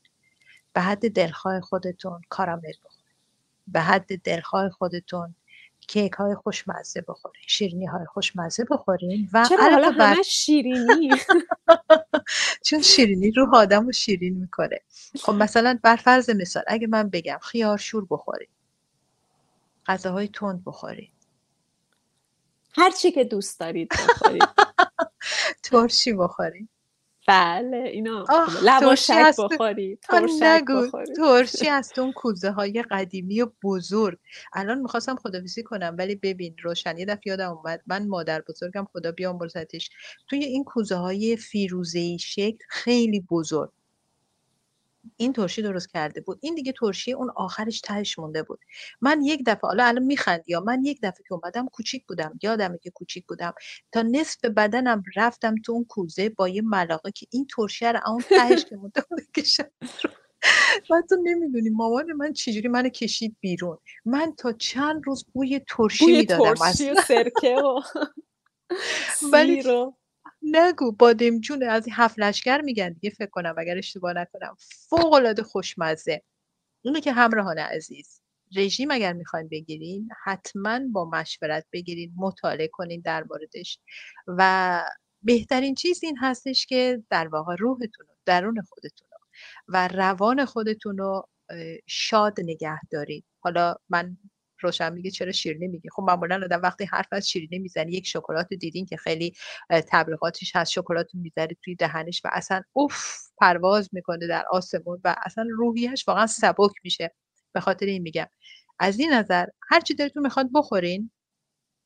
به 0.72 0.80
حد 0.80 1.12
دلخواه 1.12 1.60
خودتون 1.60 2.20
کارامل 2.28 2.72
بخورید. 2.84 3.14
به 3.68 3.80
حد 3.80 4.22
دلخواه 4.22 4.70
خودتون 4.70 5.34
کیک 5.80 6.12
های 6.12 6.34
خوشمزه 6.34 7.04
بخورین 7.08 7.42
شیرینی 7.46 7.86
های 7.86 8.06
خوشمزه 8.06 8.64
بخورین 8.70 9.28
و 9.32 9.46
چرا 9.48 9.70
حالا 9.70 9.90
همه 9.90 10.22
شیرینی؟ 10.22 11.10
چون 12.66 12.82
شیرینی 12.82 13.30
رو 13.30 13.54
آدم 13.54 13.86
رو 13.86 13.92
شیرین 13.92 14.36
می‌کنه. 14.36 14.80
خب 15.22 15.32
مثلا 15.32 15.78
بر 15.82 15.96
فرض 15.96 16.30
مثال 16.30 16.62
اگه 16.66 16.86
من 16.86 17.08
بگم 17.08 17.38
خیار 17.42 17.78
شور 17.78 18.06
بخورین 18.10 18.48
غذاهای 19.86 20.28
تند 20.28 20.62
بخورین 20.64 21.08
هر 22.76 22.90
چی 22.90 23.10
که 23.10 23.24
دوست 23.24 23.60
دارید 23.60 23.88
بخورید. 23.88 24.42
ترشی 25.62 26.12
بخورید 26.12 26.68
بله 27.28 27.76
اینا. 27.76 28.24
لواشک 28.62 29.34
بخورید 29.38 30.04
نگو. 30.42 30.90
ترشی 31.16 31.68
از 31.68 31.92
اون 31.98 32.12
کوزه 32.12 32.50
های 32.50 32.84
قدیمی 32.90 33.42
و 33.42 33.50
بزرگ. 33.62 34.18
الان 34.52 34.78
می‌خواستم 34.78 35.16
خدافیسی 35.16 35.62
کنم 35.62 35.94
ولی 35.98 36.14
ببین 36.14 36.56
روشن 36.62 36.98
یه 36.98 37.04
دفعه 37.04 37.22
یادم 37.26 37.52
اومد. 37.52 37.82
من 37.86 38.06
مادر 38.08 38.42
بزرگم 38.48 38.86
خدا 38.92 39.12
بیامرزتش. 39.12 39.90
توی 40.28 40.44
این 40.44 40.64
کوزه 40.64 40.96
های 40.96 41.36
فیروزه 41.36 42.16
شکل 42.16 42.64
خیلی 42.68 43.20
بزرگ. 43.20 43.70
این 45.16 45.32
ترشی 45.32 45.62
درست 45.62 45.88
کرده 45.92 46.20
بود. 46.20 46.38
این 46.42 46.54
دیگه 46.54 46.72
ترشی 46.72 47.12
اون 47.12 47.30
آخرش 47.36 47.80
تهش 47.80 48.18
مونده 48.18 48.42
بود. 48.42 48.60
من 49.00 49.22
یک 49.22 49.42
دفعه 49.46 49.60
حالا 49.62 49.84
الان 49.84 50.02
میخندی 50.02 50.52
یا 50.52 50.60
من 50.60 50.84
یک 50.84 51.00
دفعه 51.02 51.24
که 51.28 51.34
اومدم 51.34 51.66
کوچیک 51.68 52.06
بودم 52.06 52.38
یادمه 52.42 52.78
که 52.78 52.90
کوچیک 52.90 53.26
بودم. 53.26 53.54
تا 53.92 54.02
نصف 54.02 54.44
بدنم 54.44 55.02
رفتم 55.16 55.54
تو 55.64 55.72
اون 55.72 55.84
کوزه 55.84 56.28
با 56.28 56.48
یه 56.48 56.62
ملاقه 56.62 57.10
که 57.10 57.26
این 57.30 57.46
ترشی 57.56 57.86
رو 57.86 58.00
اون 58.06 58.22
تهش 58.22 58.64
که 58.64 58.76
مونده 58.76 59.02
بود 59.10 59.20
من 60.90 61.02
تو 61.08 61.16
نمی‌دونی 61.24 61.70
مامان 61.70 62.12
من 62.12 62.32
چجوری 62.32 62.68
من 62.68 62.88
کشید 62.88 63.36
بیرون. 63.40 63.78
من 64.04 64.34
تا 64.38 64.52
چند 64.52 65.02
روز 65.04 65.26
بوی 65.32 65.60
ترشی 65.68 66.12
می‌دادم 66.12 66.54
ترشی 66.54 66.90
و 66.90 66.94
سرکه 66.94 67.56
و 67.56 67.80
رو 69.64 69.96
نگو 70.50 70.92
بادمجون 70.92 71.62
از 71.62 71.86
این 71.86 71.94
هفت 71.98 72.18
لشگر 72.18 72.60
میگن 72.60 72.92
دیگه 72.92 73.10
فکر 73.10 73.30
کنم 73.30 73.54
اگر 73.58 73.78
اشتباه 73.78 74.12
نکنم. 74.12 74.56
فوق 74.88 75.12
العاده 75.12 75.42
خوشمزه. 75.42 76.22
اونو 76.84 77.00
که 77.00 77.12
همراهان 77.12 77.58
عزیز 77.58 78.22
رژیم 78.56 78.90
اگر 78.90 79.12
می‌خواین 79.12 79.48
بگیرین 79.48 80.08
حتما 80.24 80.80
با 80.92 81.04
مشورت 81.04 81.66
بگیرین 81.72 82.12
مطالعه 82.16 82.68
کنین 82.68 83.00
در 83.04 83.24
موردش 83.30 83.78
و 84.26 84.82
بهترین 85.22 85.74
چیز 85.74 86.04
این 86.04 86.16
هستش 86.18 86.66
که 86.66 87.02
در 87.10 87.28
واقع 87.28 87.56
روحتون 87.56 88.06
درون 88.24 88.62
خودتون 88.62 89.08
و 89.68 89.88
روان 89.88 90.44
خودتون 90.44 90.98
رو 90.98 91.28
شاد 91.86 92.40
نگه 92.40 92.80
دارید 92.90 93.24
حالا 93.40 93.74
من 93.88 94.16
روشن 94.66 94.92
میگه 94.92 95.10
چرا 95.10 95.32
شیرینی 95.32 95.68
میگه 95.68 95.90
خب 95.96 96.02
معمولا 96.02 96.40
آدم 96.44 96.62
وقتی 96.62 96.84
حرف 96.84 97.08
از 97.12 97.30
شیرینی 97.30 97.58
می‌زنه 97.58 97.92
یک 97.92 98.06
شکلات 98.06 98.48
دیدین 98.54 98.86
که 98.86 98.96
خیلی 98.96 99.34
تبلیغاتش 99.70 100.56
هست 100.56 100.72
شکلات 100.72 101.08
می‌ذاره 101.14 101.56
توی 101.64 101.74
دهنش 101.76 102.22
و 102.24 102.30
اصلا 102.32 102.62
اوف 102.72 102.96
پرواز 103.38 103.88
می‌کنه 103.92 104.26
در 104.28 104.44
آسمون 104.50 105.00
و 105.04 105.16
اصلا 105.26 105.46
روحیش 105.58 106.08
واقعا 106.08 106.26
سبک 106.26 106.72
میشه. 106.84 107.14
به 107.54 107.60
خاطر 107.60 107.86
این 107.86 108.02
میگم. 108.02 108.26
از 108.80 109.00
این 109.00 109.12
نظر 109.14 109.46
هر 109.70 109.80
چی 109.80 109.94
دلتون 109.94 110.22
می‌خواد 110.24 110.50
بخورین 110.54 111.10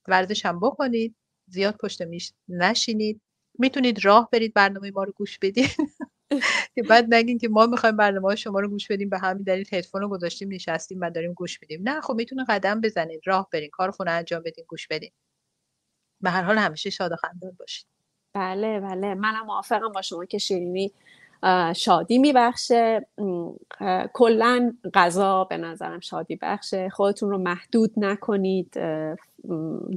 ورزش 0.08 0.46
هم 0.46 0.60
بکنید 0.60 1.16
زیاد 1.48 1.76
پشت 1.76 2.02
میش 2.02 2.32
نشینید. 2.48 3.22
می‌تونید 3.60 4.06
راه 4.06 4.30
برید 4.32 4.54
برنامه 4.54 4.92
ما 4.92 5.04
رو 5.04 5.12
گوش 5.12 5.38
بدید 5.38 5.70
که 6.74 6.82
بعد 6.82 7.14
نگین 7.14 7.38
که 7.38 7.48
ما 7.48 7.66
می‌خوایم 7.66 7.96
برنامه 7.96 8.36
شما 8.36 8.60
رو 8.60 8.68
گوش 8.68 8.88
بدیم 8.88 9.10
به 9.10 9.18
همین 9.18 9.42
دلیل 9.42 9.66
هدفون 9.72 10.00
رو 10.00 10.08
گذاشتیم 10.08 10.52
نشستیم 10.52 11.00
و 11.00 11.10
داریم 11.10 11.32
گوش 11.32 11.58
بدیم 11.58 11.80
نه 11.84 12.00
خب 12.00 12.14
می‌تونه 12.14 12.44
قدم 12.48 12.80
بزنید 12.80 13.20
راه 13.24 13.48
برین 13.52 13.70
کار 13.70 13.90
خونه 13.90 14.10
انجام 14.10 14.42
بدین 14.42 14.64
گوش 14.68 14.88
بدین. 14.88 15.10
به 16.20 16.30
هر 16.30 16.42
حال 16.42 16.58
همیشه 16.58 16.90
شاد 16.90 17.12
و 17.12 17.16
خندان 17.16 17.52
باشید 17.58 17.86
بله 18.34 18.80
بله. 18.80 19.14
منم 19.14 19.46
موافقم 19.46 19.92
با 19.92 20.02
شما 20.02 20.24
که 20.24 20.38
شیرینی 20.38 20.92
شادی 21.76 22.18
میبخشه. 22.18 23.06
کلا 24.12 24.72
غذا 24.94 25.44
به 25.44 25.56
نظرم 25.56 26.00
شادی 26.00 26.36
بخشه. 26.36 26.88
خودتون 26.90 27.30
رو 27.30 27.38
محدود 27.38 27.92
نکنید. 27.96 28.80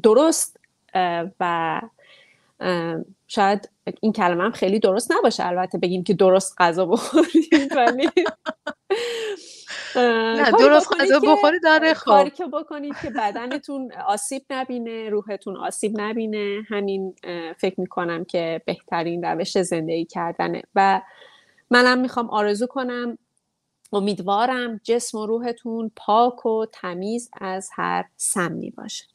درست. 0.04 0.60
و 1.40 1.82
شاید 3.28 3.70
این 4.02 4.14
کلمه 4.14 4.44
هم 4.44 4.52
خیلی 4.52 4.80
درست 4.80 5.12
نباشه. 5.12 5.46
البته 5.46 5.78
بگیم 5.78 6.04
که 6.04 6.14
درست 6.14 6.56
غذا 6.58 6.86
بخورید 6.92 7.76
ولی 7.76 8.10
نه 9.96 10.52
درست 10.52 10.94
غذا 11.02 11.20
بخورید 11.20 11.64
داره 11.64 11.94
خب. 11.94 12.06
کاری 12.06 12.30
که 12.30 12.46
بکنید 12.46 12.96
که 13.02 13.10
بدنتون 13.10 13.92
آسیب 14.08 14.46
نبینه 14.50 15.10
روحتون 15.10 15.58
آسیب 15.58 16.02
نبینه. 16.02 16.64
همین 16.70 17.16
فکر 17.58 17.82
می‌کنم 17.82 18.26
که 18.26 18.62
بهترین 18.66 19.24
روش 19.24 19.58
زندگی 19.58 20.06
کردنه. 20.06 20.62
و 20.76 21.02
منم 21.70 22.00
می‌خوام 22.00 22.30
آرزو 22.30 22.68
کنم 22.68 23.18
امیدوارم 23.94 24.80
جسم 24.84 25.18
و 25.18 25.26
روحتون 25.26 25.92
پاک 25.96 26.46
و 26.46 26.66
تمیز 26.72 27.30
از 27.42 27.70
هر 27.74 28.06
سمی 28.18 28.72
باشه. 28.72 29.06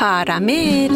کارامل 0.00 0.92